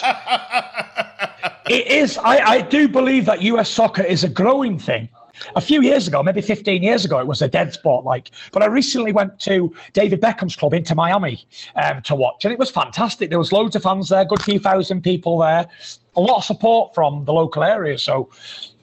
it 1.70 1.86
is, 1.86 2.18
I, 2.18 2.38
I 2.38 2.60
do 2.60 2.88
believe 2.88 3.24
that 3.26 3.40
US 3.42 3.70
soccer 3.70 4.02
is 4.02 4.24
a 4.24 4.28
growing 4.28 4.78
thing. 4.78 5.08
A 5.54 5.60
few 5.60 5.80
years 5.80 6.08
ago, 6.08 6.22
maybe 6.22 6.42
15 6.42 6.82
years 6.82 7.04
ago, 7.04 7.18
it 7.18 7.26
was 7.26 7.40
a 7.40 7.48
dead 7.48 7.72
sport. 7.72 8.04
Like, 8.04 8.30
but 8.52 8.62
I 8.62 8.66
recently 8.66 9.12
went 9.12 9.38
to 9.40 9.72
David 9.92 10.20
Beckham's 10.20 10.56
club 10.56 10.74
into 10.74 10.94
Miami 10.94 11.46
um, 11.76 12.02
to 12.02 12.14
watch, 12.16 12.44
and 12.44 12.52
it 12.52 12.58
was 12.58 12.70
fantastic. 12.70 13.30
There 13.30 13.38
was 13.38 13.52
loads 13.52 13.76
of 13.76 13.82
fans 13.82 14.08
there, 14.08 14.24
good 14.24 14.42
few 14.42 14.58
thousand 14.58 15.02
people 15.02 15.38
there, 15.38 15.66
a 16.16 16.20
lot 16.20 16.38
of 16.38 16.44
support 16.44 16.94
from 16.94 17.24
the 17.24 17.32
local 17.32 17.62
area. 17.62 17.96
So, 17.96 18.28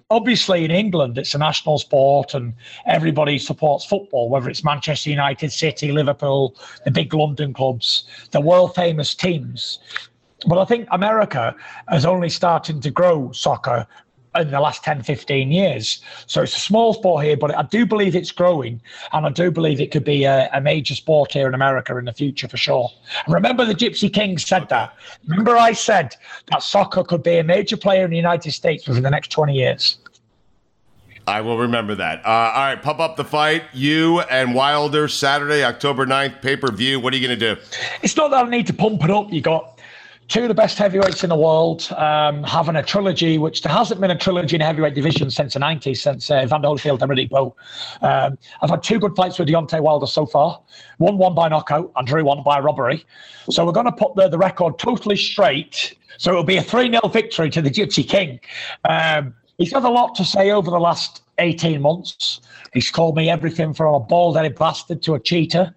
obviously, 0.10 0.64
in 0.64 0.72
England, 0.72 1.18
it's 1.18 1.36
a 1.36 1.38
national 1.38 1.78
sport, 1.80 2.34
and 2.34 2.54
everybody 2.86 3.38
supports 3.38 3.86
football, 3.86 4.30
whether 4.30 4.50
it's 4.50 4.64
Manchester 4.64 5.10
United, 5.10 5.52
City, 5.52 5.92
Liverpool, 5.92 6.56
the 6.86 6.92
big 6.92 7.14
London 7.14 7.54
clubs, 7.54 8.06
the 8.32 8.42
world 8.42 8.74
famous 8.76 9.14
teams. 9.14 9.80
But 10.48 10.60
I 10.60 10.66
think 10.66 10.88
America 10.92 11.56
is 11.92 12.06
only 12.06 12.30
starting 12.30 12.80
to 12.82 12.92
grow 12.92 13.32
soccer 13.32 13.88
in 14.42 14.52
the 14.52 14.60
last 14.60 14.84
10, 14.84 15.04
15 15.04 15.52
years. 15.52 16.02
So 16.26 16.42
it's 16.44 16.56
a 16.56 16.60
small 16.60 16.94
sport 16.94 17.26
here, 17.26 17.38
but 17.38 17.56
I 17.56 17.64
do 17.64 17.86
believe 17.86 18.16
it's 18.16 18.32
growing. 18.32 18.82
And 19.14 19.26
I 19.26 19.30
do 19.30 19.52
believe 19.52 19.80
it 19.80 19.92
could 19.92 20.04
be 20.04 20.24
a, 20.26 20.50
a 20.54 20.62
major 20.62 20.96
sport 20.96 21.32
here 21.32 21.48
in 21.48 21.54
America 21.54 21.98
in 21.98 22.06
the 22.06 22.14
future 22.14 22.48
for 22.48 22.58
sure. 22.58 22.90
And 23.26 23.34
remember, 23.34 23.66
the 23.66 23.76
Gypsy 23.76 24.12
King 24.12 24.38
said 24.38 24.70
that. 24.70 24.94
Remember, 25.28 25.58
I 25.58 25.74
said 25.74 26.16
that 26.52 26.64
soccer 26.64 27.04
could 27.04 27.24
be 27.24 27.38
a 27.38 27.44
major 27.44 27.78
player 27.78 28.06
in 28.06 28.12
the 28.12 28.18
United 28.18 28.52
States 28.52 28.88
within 28.88 29.04
the 29.04 29.12
next 29.12 29.32
20 29.32 29.54
years. 29.54 29.98
I 31.28 31.42
will 31.42 31.58
remember 31.58 31.94
that. 31.96 32.26
Uh, 32.26 32.30
all 32.30 32.62
right, 32.62 32.82
pump 32.82 33.02
up 33.02 33.18
the 33.18 33.26
fight. 33.26 33.64
You 33.74 34.22
and 34.22 34.56
Wilder, 34.56 35.10
Saturday, 35.10 35.62
October 35.62 36.06
9th, 36.06 36.42
pay 36.42 36.56
per 36.56 36.72
view. 36.72 37.02
What 37.02 37.14
are 37.14 37.18
you 37.18 37.28
going 37.28 37.38
to 37.38 37.56
do? 37.56 37.62
It's 38.02 38.16
not 38.16 38.32
that 38.32 38.46
I 38.46 38.50
need 38.50 38.66
to 38.68 38.74
pump 38.74 39.04
it 39.04 39.10
up. 39.12 39.34
You 39.34 39.42
got 39.42 39.77
two 40.28 40.42
of 40.42 40.48
the 40.50 40.54
best 40.54 40.78
heavyweights 40.78 41.24
in 41.24 41.30
the 41.30 41.38
world 41.38 41.90
um, 41.96 42.44
having 42.44 42.76
a 42.76 42.84
trilogy, 42.84 43.38
which 43.38 43.62
there 43.62 43.72
hasn't 43.72 44.02
been 44.02 44.12
a 44.12 44.18
trilogy 44.18 44.56
in 44.56 44.62
heavyweight 44.62 44.94
division 44.94 45.32
since 45.32 45.54
the 45.54 45.60
90s, 45.60 45.98
since 45.98 46.30
uh, 46.30 46.42
Evander 46.44 46.68
Holyfield 46.68 47.02
and 47.02 47.12
Riddick 47.12 47.30
Bowe. 47.30 47.56
Um, 48.02 48.38
I've 48.62 48.70
had 48.70 48.84
two 48.84 49.00
good 49.00 49.16
fights 49.16 49.40
with 49.40 49.48
Deontay 49.48 49.82
Wilder 49.82 50.08
so 50.08 50.26
far. 50.26 50.62
One 50.98 51.18
won 51.18 51.34
by 51.34 51.48
knockout 51.48 51.92
and 51.96 52.06
drew 52.06 52.26
one 52.26 52.44
by 52.44 52.60
robbery. 52.60 53.06
So 53.50 53.66
we're 53.66 53.72
going 53.72 53.86
to 53.86 53.92
put 53.92 54.16
the, 54.16 54.28
the 54.28 54.38
record 54.38 54.78
totally 54.80 55.16
straight. 55.16 55.96
So 56.18 56.32
it'll 56.32 56.44
be 56.44 56.58
a 56.58 56.64
3 56.64 56.92
0 56.92 57.08
victory 57.08 57.50
to 57.52 57.62
the 57.62 57.70
Gypsy 57.70 58.08
King. 58.08 58.40
Um, 58.90 59.34
he's 59.58 59.72
had 59.72 59.84
a 59.84 59.90
lot 59.90 60.16
to 60.16 60.26
say 60.26 60.52
over 60.52 60.70
the 60.70 60.80
last 60.80 61.22
18 61.40 61.82
months. 61.82 62.42
He's 62.74 62.92
called 62.92 63.16
me 63.16 63.30
everything 63.30 63.74
from 63.74 63.94
a 63.94 64.00
bald 64.00 64.38
headed 64.38 64.56
bastard 64.56 65.02
to 65.04 65.16
a 65.16 65.20
cheater, 65.20 65.74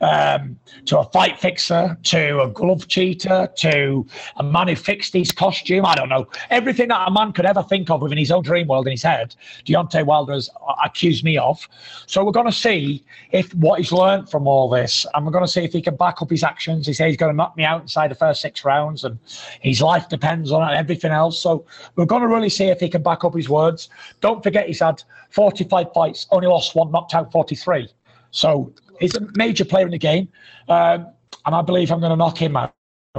um, 0.00 0.58
to 0.84 0.98
a 0.98 1.04
fight 1.04 1.38
fixer, 1.38 1.96
to 2.04 2.42
a 2.42 2.48
glove 2.48 2.88
cheater, 2.88 3.48
to 3.56 4.06
a 4.36 4.42
man 4.42 4.68
who 4.68 4.76
fixed 4.76 5.12
his 5.12 5.32
costume. 5.32 5.84
I 5.84 5.94
don't 5.94 6.08
know. 6.08 6.26
Everything 6.50 6.88
that 6.88 7.08
a 7.08 7.10
man 7.10 7.32
could 7.32 7.46
ever 7.46 7.62
think 7.62 7.90
of 7.90 8.02
within 8.02 8.18
his 8.18 8.30
own 8.30 8.42
dream 8.42 8.66
world 8.66 8.86
in 8.86 8.92
his 8.92 9.02
head, 9.02 9.34
Deontay 9.64 10.04
Wilder 10.04 10.34
has 10.34 10.50
accused 10.84 11.24
me 11.24 11.38
of. 11.38 11.66
So 12.06 12.24
we're 12.24 12.32
going 12.32 12.46
to 12.46 12.52
see 12.52 13.04
if 13.32 13.52
what 13.54 13.78
he's 13.78 13.92
learned 13.92 14.30
from 14.30 14.46
all 14.46 14.68
this, 14.68 15.06
and 15.14 15.24
we're 15.24 15.32
going 15.32 15.44
to 15.44 15.50
see 15.50 15.64
if 15.64 15.72
he 15.72 15.82
can 15.82 15.96
back 15.96 16.22
up 16.22 16.30
his 16.30 16.44
actions. 16.44 16.86
He 16.86 16.92
says 16.92 17.08
he's 17.08 17.16
going 17.16 17.32
to 17.32 17.36
knock 17.36 17.56
me 17.56 17.64
out 17.64 17.82
inside 17.82 18.10
the 18.10 18.16
first 18.16 18.40
six 18.40 18.64
rounds, 18.64 19.04
and 19.04 19.18
his 19.60 19.80
life 19.80 20.08
depends 20.08 20.52
on 20.52 20.62
it 20.62 20.66
and 20.66 20.76
everything 20.76 21.12
else. 21.12 21.38
So 21.40 21.64
we're 21.96 22.06
going 22.06 22.22
to 22.22 22.28
really 22.28 22.50
see 22.50 22.66
if 22.66 22.80
he 22.80 22.88
can 22.88 23.02
back 23.02 23.24
up 23.24 23.34
his 23.34 23.48
words. 23.48 23.88
Don't 24.20 24.42
forget, 24.42 24.66
he's 24.66 24.80
had 24.80 24.95
45 25.30 25.86
fights, 25.94 26.26
only 26.30 26.46
lost 26.46 26.74
one, 26.74 26.90
knocked 26.90 27.14
out 27.14 27.32
43. 27.32 27.88
So 28.30 28.72
he's 29.00 29.14
a 29.16 29.26
major 29.34 29.64
player 29.64 29.86
in 29.86 29.92
the 29.92 29.98
game, 29.98 30.28
um, 30.68 31.06
and 31.44 31.54
I 31.54 31.62
believe 31.62 31.90
I'm 31.90 32.00
going 32.00 32.10
to 32.10 32.16
knock 32.16 32.38
him 32.40 32.56
out. 32.56 32.72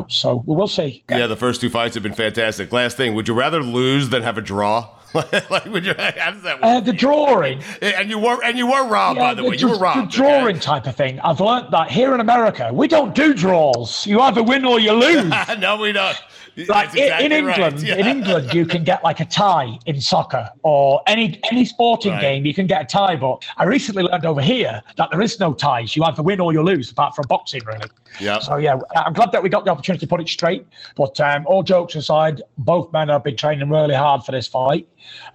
So 0.10 0.44
we 0.46 0.56
will 0.56 0.68
see. 0.68 1.04
Yeah, 1.10 1.26
the 1.26 1.36
first 1.36 1.60
two 1.60 1.72
fights 1.72 1.96
have 1.96 2.04
been 2.04 2.13
fantastic. 2.13 2.72
Last 2.72 2.98
thing, 2.98 3.16
would 3.16 3.28
you 3.28 3.34
rather 3.34 3.63
lose 3.63 4.10
than 4.10 4.22
have 4.22 4.38
a 4.38 4.42
draw? 4.42 4.90
like, 5.13 5.66
would 5.66 5.86
you, 5.86 5.96
how 5.98 6.32
does 6.32 6.44
that 6.44 6.58
work? 6.58 6.63
Uh, 6.63 6.80
the 6.82 6.94
drawing. 6.94 7.63
And 7.82 8.10
you 8.10 8.20
were 8.20 8.44
and 8.44 8.58
you 8.58 8.68
were 8.68 8.86
robbed, 8.88 9.20
by 9.20 9.34
the, 9.34 9.44
way. 9.44 9.56
You 9.56 9.70
were 9.70 9.78
robbed. 9.78 10.12
The 10.12 10.18
drawing 10.18 10.60
type 10.60 10.86
of 10.86 10.96
thing. 10.96 11.20
I've 11.22 11.40
learnt 11.40 11.72
that 11.72 11.90
here 11.90 12.13
in 12.13 12.20
America, 12.20 12.70
we 12.74 12.88
don't 12.88 13.16
do 13.16 13.34
draws. 13.34 14.06
You 14.06 14.20
either 14.22 14.44
win 14.44 14.66
or 14.66 14.80
you 14.80 14.92
lose. 14.94 15.32
no, 15.60 15.78
we 15.78 15.94
don't. 15.94 16.18
Like 16.67 16.96
in- 16.96 17.04
exactly 17.04 17.26
in 17.38 17.46
right. 17.46 17.58
England, 17.60 17.88
Yeah. 17.88 17.96
in 17.98 18.08
England, 18.08 18.54
you 18.54 18.65
can 18.65 18.84
get 18.84 19.04
like 19.04 19.20
a 19.20 19.26
tie 19.26 19.78
in 19.86 20.02
soccer 20.02 20.50
or 20.63 21.02
any 21.06 21.39
any 21.52 21.65
sporting 21.65 22.13
Right. 22.13 22.22
game. 22.22 22.46
You 22.48 22.54
can 22.54 22.65
get 22.65 22.82
a 22.82 22.86
tie, 22.86 23.15
but 23.15 23.43
I 23.58 23.65
recently 23.65 24.02
learned 24.04 24.26
over 24.26 24.41
here 24.41 24.82
that 24.96 25.12
there 25.12 25.22
is 25.22 25.39
no 25.39 25.54
ties. 25.54 25.96
You 25.96 26.04
either 26.06 26.24
win 26.24 26.39
or 26.39 26.54
you 26.54 26.63
lose, 26.63 26.89
apart 26.91 27.15
from 27.15 27.26
boxing, 27.28 27.62
really. 27.65 27.88
Yeah. 28.20 28.39
So 28.39 28.58
yeah, 28.58 28.80
I'm 28.96 29.13
glad 29.13 29.32
that 29.34 29.43
we 29.43 29.50
got 29.50 29.65
the 29.65 29.72
opportunity 29.72 30.06
to 30.06 30.10
put 30.10 30.20
it 30.20 30.28
straight. 30.30 30.65
But 30.96 31.20
um, 31.20 31.46
all 31.46 31.62
jokes 31.62 31.93
aside, 31.93 32.41
both 32.58 32.91
men 32.91 33.10
have 33.10 33.24
been 33.24 33.38
training 33.38 33.70
really 33.70 33.93
hard 33.93 34.24
for 34.24 34.32
this 34.32 34.48
fight, 34.48 34.88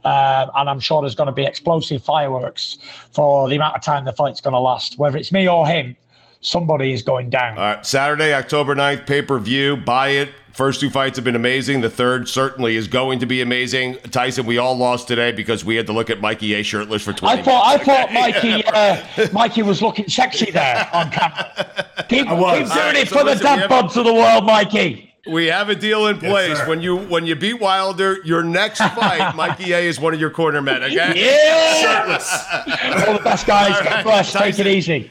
um, 0.05 0.51
and 0.57 0.69
I'm 0.69 0.81
sure 0.81 1.03
there's 1.03 1.15
going 1.15 1.29
to 1.29 1.33
be 1.33 1.45
explosive 1.45 2.03
fireworks 2.03 2.79
for 3.13 3.49
the 3.49 3.55
amount 3.55 3.77
of 3.77 3.83
time 3.83 4.05
the 4.05 4.13
fight's 4.13 4.41
going 4.41 4.55
to 4.55 4.59
last. 4.59 4.99
Whether 4.99 5.19
it's 5.19 5.31
me 5.31 5.49
or 5.49 5.69
him, 5.69 5.97
somebody 6.43 6.93
is 6.93 7.03
going 7.03 7.31
down. 7.31 7.57
All 7.57 7.65
right, 7.65 7.87
Saturday, 7.87 8.35
October 8.35 8.75
9th, 8.75 9.07
pay 9.07 9.23
per 9.23 9.39
view. 9.39 9.77
Buy 9.79 10.09
it. 10.11 10.29
First 10.53 10.81
two 10.81 10.91
fights 10.91 11.17
have 11.17 11.25
been 11.25 11.35
amazing. 11.35 11.81
The 11.81 11.89
third 11.89 12.29
certainly 12.29 12.77
is 12.77 12.87
going 12.87 13.21
to 13.21 13.27
be 13.27 13.41
amazing. 13.41 13.95
Tyson, 14.11 14.45
we 14.45 14.59
all 14.59 14.77
lost 14.77 15.09
today 15.09 15.33
because 15.33 15.65
we 15.65 15.77
had 15.77 15.87
to 15.87 15.95
look 15.95 16.11
at 16.11 16.21
Mikey 16.21 16.53
A 16.53 16.63
shirtless 16.63 17.03
for 17.03 17.15
20 17.15 17.41
I 17.41 17.43
thought 17.43 17.65
I 17.65 17.71
minutes. 17.71 17.87
thought 17.87 18.13
Mikey 19.17 19.25
uh, 19.27 19.29
Mikey 19.33 19.63
was 19.63 19.81
looking 19.81 20.07
sexy 20.11 20.51
there 20.51 20.91
on 20.93 21.11
camera. 21.11 21.87
Keep, 22.11 22.27
keep 22.27 22.29
doing 22.29 22.41
right, 22.43 22.97
it 22.97 23.09
so 23.09 23.17
for 23.17 23.25
the 23.25 23.31
listen, 23.31 23.39
we 23.51 23.57
dad 23.61 23.71
have- 23.71 23.71
bods 23.71 23.97
of 23.97 24.05
the 24.05 24.13
world, 24.13 24.45
Mikey. 24.45 25.09
We 25.27 25.47
have 25.47 25.69
a 25.69 25.75
deal 25.77 26.09
in 26.09 26.19
place. 26.19 26.59
when 26.67 26.83
you 26.83 26.97
when 26.97 27.25
you 27.25 27.37
beat 27.37 27.61
Wilder, 27.61 28.19
your 28.25 28.43
next 28.43 28.79
fight, 28.81 29.33
Mikey 29.37 29.73
A 29.73 29.79
is 29.79 29.99
one 30.01 30.13
of 30.13 30.21
your 30.21 30.31
corner 30.31 30.61
men. 30.61 30.83
Okay. 30.83 30.95
Yeah. 31.15 31.81
Shirtless. 31.81 33.07
All 33.09 33.15
the 33.17 33.23
best 33.25 33.47
guys. 33.47 33.77
All 33.77 33.85
God 33.85 33.91
right, 33.93 34.05
bless. 34.05 34.33
Take 34.33 34.59
it 34.59 34.67
easy. 34.67 35.11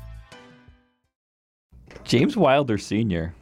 James 2.11 2.35
Wilder 2.37 2.77
Sr., 2.77 3.33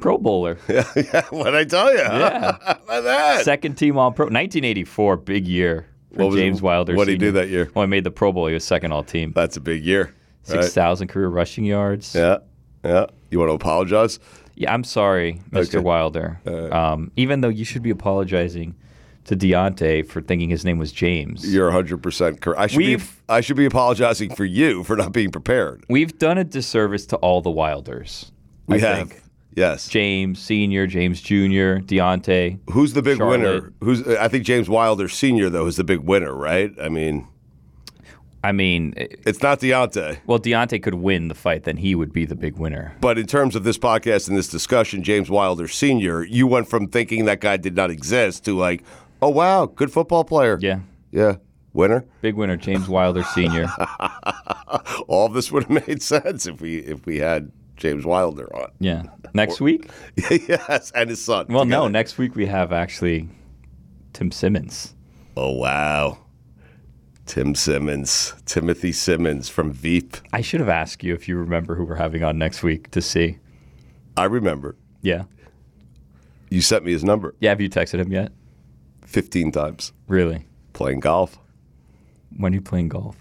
Pro 0.00 0.18
Bowler. 0.18 0.58
yeah, 0.68 1.22
what 1.30 1.54
I 1.54 1.64
tell 1.64 1.90
you? 1.92 1.98
Yeah. 1.98 2.56
How 2.60 2.72
about 2.72 3.04
that? 3.04 3.44
Second 3.44 3.74
team 3.76 3.96
All 3.98 4.10
Pro. 4.10 4.24
1984, 4.26 5.16
big 5.18 5.46
year 5.46 5.86
for 6.12 6.24
What 6.24 6.30
was- 6.32 6.36
James 6.40 6.60
Wilder. 6.62 6.94
what'd 6.96 7.12
he 7.12 7.18
do 7.18 7.32
that 7.32 7.48
year? 7.50 7.70
Well, 7.74 7.84
he 7.84 7.88
made 7.88 8.04
the 8.04 8.10
Pro 8.10 8.32
Bowl. 8.32 8.46
He 8.48 8.54
was 8.54 8.64
second 8.64 8.92
All 8.92 9.04
Team. 9.04 9.32
That's 9.34 9.56
a 9.56 9.60
big 9.60 9.84
year. 9.84 10.12
right? 10.48 10.62
6,000 10.64 11.08
career 11.08 11.28
rushing 11.28 11.64
yards. 11.64 12.14
Yeah, 12.14 12.38
yeah. 12.84 13.06
You 13.30 13.38
want 13.38 13.50
to 13.50 13.54
apologize? 13.54 14.18
Yeah, 14.56 14.74
I'm 14.74 14.84
sorry, 14.84 15.40
Mr. 15.50 15.76
Okay. 15.76 15.78
Wilder. 15.78 16.38
um, 16.72 17.10
even 17.16 17.40
though 17.40 17.48
you 17.48 17.64
should 17.64 17.82
be 17.82 17.90
apologizing 17.90 18.74
to 19.24 19.36
Deontay 19.36 20.06
for 20.06 20.20
thinking 20.20 20.50
his 20.50 20.64
name 20.64 20.78
was 20.78 20.92
James. 20.92 21.52
You're 21.52 21.66
100 21.66 22.02
percent 22.02 22.40
correct. 22.40 22.60
I 22.60 22.66
should 22.66 22.78
be. 22.78 22.86
We've- 22.96 23.08
I 23.28 23.40
should 23.40 23.56
be 23.56 23.64
apologizing 23.66 24.34
for 24.34 24.44
you 24.44 24.84
for 24.84 24.96
not 24.96 25.12
being 25.12 25.30
prepared. 25.30 25.84
We've 25.88 26.16
done 26.18 26.38
a 26.38 26.44
disservice 26.44 27.06
to 27.06 27.16
all 27.16 27.40
the 27.40 27.50
Wilders. 27.50 28.30
We 28.66 28.76
I 28.76 28.78
have. 28.80 29.08
think. 29.10 29.22
Yes. 29.54 29.88
James 29.88 30.38
Senior, 30.40 30.86
James 30.86 31.20
Junior, 31.20 31.80
Deontay. 31.80 32.58
Who's 32.70 32.94
the 32.94 33.02
big 33.02 33.18
Charlotte. 33.18 33.40
winner? 33.40 33.72
Who's? 33.80 34.06
I 34.08 34.28
think 34.28 34.44
James 34.44 34.68
Wilder 34.68 35.08
Senior 35.08 35.50
though 35.50 35.66
is 35.66 35.76
the 35.76 35.84
big 35.84 36.00
winner, 36.00 36.34
right? 36.34 36.72
I 36.80 36.88
mean, 36.88 37.26
I 38.44 38.50
mean, 38.52 38.94
it's 38.96 39.40
not 39.40 39.60
Deontay. 39.60 40.18
well, 40.26 40.38
Deontay 40.40 40.82
could 40.82 40.94
win 40.94 41.28
the 41.28 41.34
fight, 41.34 41.62
then 41.64 41.76
he 41.76 41.94
would 41.94 42.12
be 42.12 42.24
the 42.24 42.34
big 42.34 42.56
winner. 42.56 42.92
But 43.00 43.16
in 43.18 43.26
terms 43.26 43.54
of 43.54 43.62
this 43.62 43.78
podcast 43.78 44.26
and 44.28 44.36
this 44.36 44.48
discussion, 44.48 45.02
James 45.04 45.30
Wilder 45.30 45.68
Senior, 45.68 46.24
you 46.24 46.46
went 46.48 46.68
from 46.68 46.88
thinking 46.88 47.24
that 47.26 47.40
guy 47.40 47.56
did 47.56 47.76
not 47.76 47.90
exist 47.90 48.44
to 48.46 48.56
like, 48.58 48.82
oh 49.22 49.28
wow, 49.30 49.66
good 49.66 49.90
football 49.92 50.24
player. 50.24 50.58
Yeah, 50.60 50.80
Yeah, 51.10 51.36
winner. 51.72 52.04
big 52.20 52.34
winner, 52.34 52.56
James 52.56 52.88
Wilder 52.88 53.22
Senior. 53.22 53.68
All 55.08 55.26
of 55.26 55.32
this 55.34 55.50
would 55.50 55.64
have 55.64 55.86
made 55.88 56.02
sense 56.02 56.46
if 56.46 56.60
we 56.60 56.78
if 56.78 57.06
we 57.06 57.18
had 57.18 57.50
James 57.76 58.04
Wilder 58.04 58.54
on. 58.54 58.70
Yeah, 58.78 59.04
next 59.34 59.60
week. 59.60 59.90
yes, 60.30 60.92
and 60.94 61.08
his 61.10 61.24
son. 61.24 61.46
Well, 61.48 61.64
no, 61.64 61.88
next 61.88 62.18
week 62.18 62.34
we 62.34 62.46
have 62.46 62.72
actually 62.72 63.28
Tim 64.12 64.30
Simons. 64.30 64.94
Oh 65.36 65.52
wow. 65.52 66.18
Tim 67.24 67.54
Simons, 67.54 68.34
Timothy 68.46 68.90
Simons 68.92 69.48
from 69.48 69.72
Veep. 69.72 70.16
I 70.32 70.40
should 70.40 70.58
have 70.60 70.68
asked 70.68 71.04
you 71.04 71.14
if 71.14 71.28
you 71.28 71.36
remember 71.38 71.76
who 71.76 71.84
we're 71.84 71.94
having 71.94 72.24
on 72.24 72.36
next 72.36 72.64
week 72.64 72.90
to 72.90 73.00
see. 73.00 73.38
I 74.16 74.24
remember. 74.24 74.76
Yeah, 75.02 75.24
You 76.50 76.60
sent 76.60 76.84
me 76.84 76.92
his 76.92 77.02
number 77.04 77.34
yeah. 77.40 77.50
Have 77.50 77.60
you 77.60 77.70
texted 77.70 78.00
him 78.00 78.12
yet? 78.12 78.32
15 79.12 79.52
times 79.52 79.92
Really? 80.08 80.46
playing 80.72 81.00
golf. 81.00 81.38
When 82.36 82.52
are 82.52 82.56
you 82.56 82.62
playing 82.62 82.88
golf? 82.88 83.16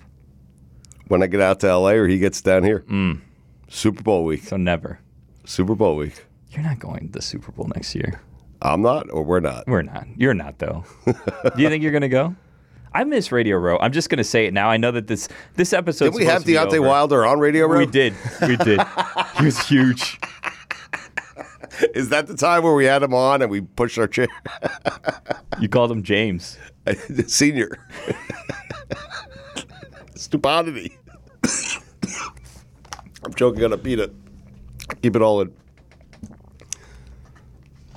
When 1.09 1.21
I 1.21 1.27
get 1.27 1.41
out 1.41 1.59
to 1.59 1.75
LA 1.75 1.91
or 1.91 2.07
he 2.07 2.17
gets 2.17 2.41
down 2.41 2.63
here. 2.63 2.85
Mm. 2.89 3.19
Super 3.67 4.01
Bowl 4.01 4.23
week. 4.23 4.43
So 4.43 4.55
never. 4.55 4.99
Super 5.45 5.75
Bowl 5.75 5.97
week. 5.97 6.25
You're 6.51 6.63
not 6.63 6.79
going 6.79 7.07
to 7.07 7.11
the 7.11 7.21
Super 7.21 7.51
Bowl 7.51 7.69
next 7.75 7.93
year. 7.93 8.21
I'm 8.61 8.81
not 8.81 9.09
or 9.11 9.23
we're 9.23 9.39
not. 9.41 9.67
We're 9.67 9.81
not. 9.81 10.07
You're 10.15 10.33
not 10.33 10.59
though. 10.59 10.85
Do 11.05 11.13
you 11.61 11.67
think 11.69 11.83
you're 11.83 11.91
gonna 11.91 12.07
go? 12.07 12.35
I 12.93 13.03
miss 13.05 13.31
Radio 13.31 13.57
Row. 13.57 13.77
I'm 13.81 13.91
just 13.91 14.09
gonna 14.09 14.23
say 14.23 14.45
it 14.45 14.53
now. 14.53 14.69
I 14.69 14.77
know 14.77 14.91
that 14.91 15.07
this 15.07 15.27
this 15.55 15.73
episode. 15.73 16.11
Did 16.11 16.15
we 16.15 16.25
have 16.25 16.43
Deontay 16.43 16.85
Wilder 16.85 17.25
on 17.25 17.39
Radio 17.39 17.65
Row? 17.65 17.79
We 17.79 17.85
did. 17.85 18.13
We 18.47 18.55
did. 18.57 18.79
he 19.39 19.45
was 19.45 19.59
huge. 19.67 20.19
Is 21.95 22.09
that 22.09 22.27
the 22.27 22.35
time 22.35 22.63
where 22.63 22.73
we 22.73 22.85
had 22.85 23.03
him 23.03 23.13
on 23.13 23.41
and 23.41 23.49
we 23.49 23.61
pushed 23.61 23.97
our 23.97 24.07
chair? 24.07 24.27
You 25.59 25.69
called 25.69 25.91
him 25.91 26.03
James. 26.03 26.57
Senior. 27.27 27.87
Stupodity. 30.15 30.97
I'm 33.23 33.33
choking 33.35 33.63
on 33.63 33.73
a 33.73 33.77
peanut. 33.77 34.13
Keep 35.01 35.15
it 35.15 35.21
all 35.21 35.41
in. 35.41 35.53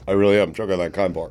I 0.07 0.13
really 0.13 0.39
am 0.39 0.53
choking 0.53 0.75
on 0.75 0.79
that 0.81 0.93
kind 0.93 1.15
bar. 1.15 1.31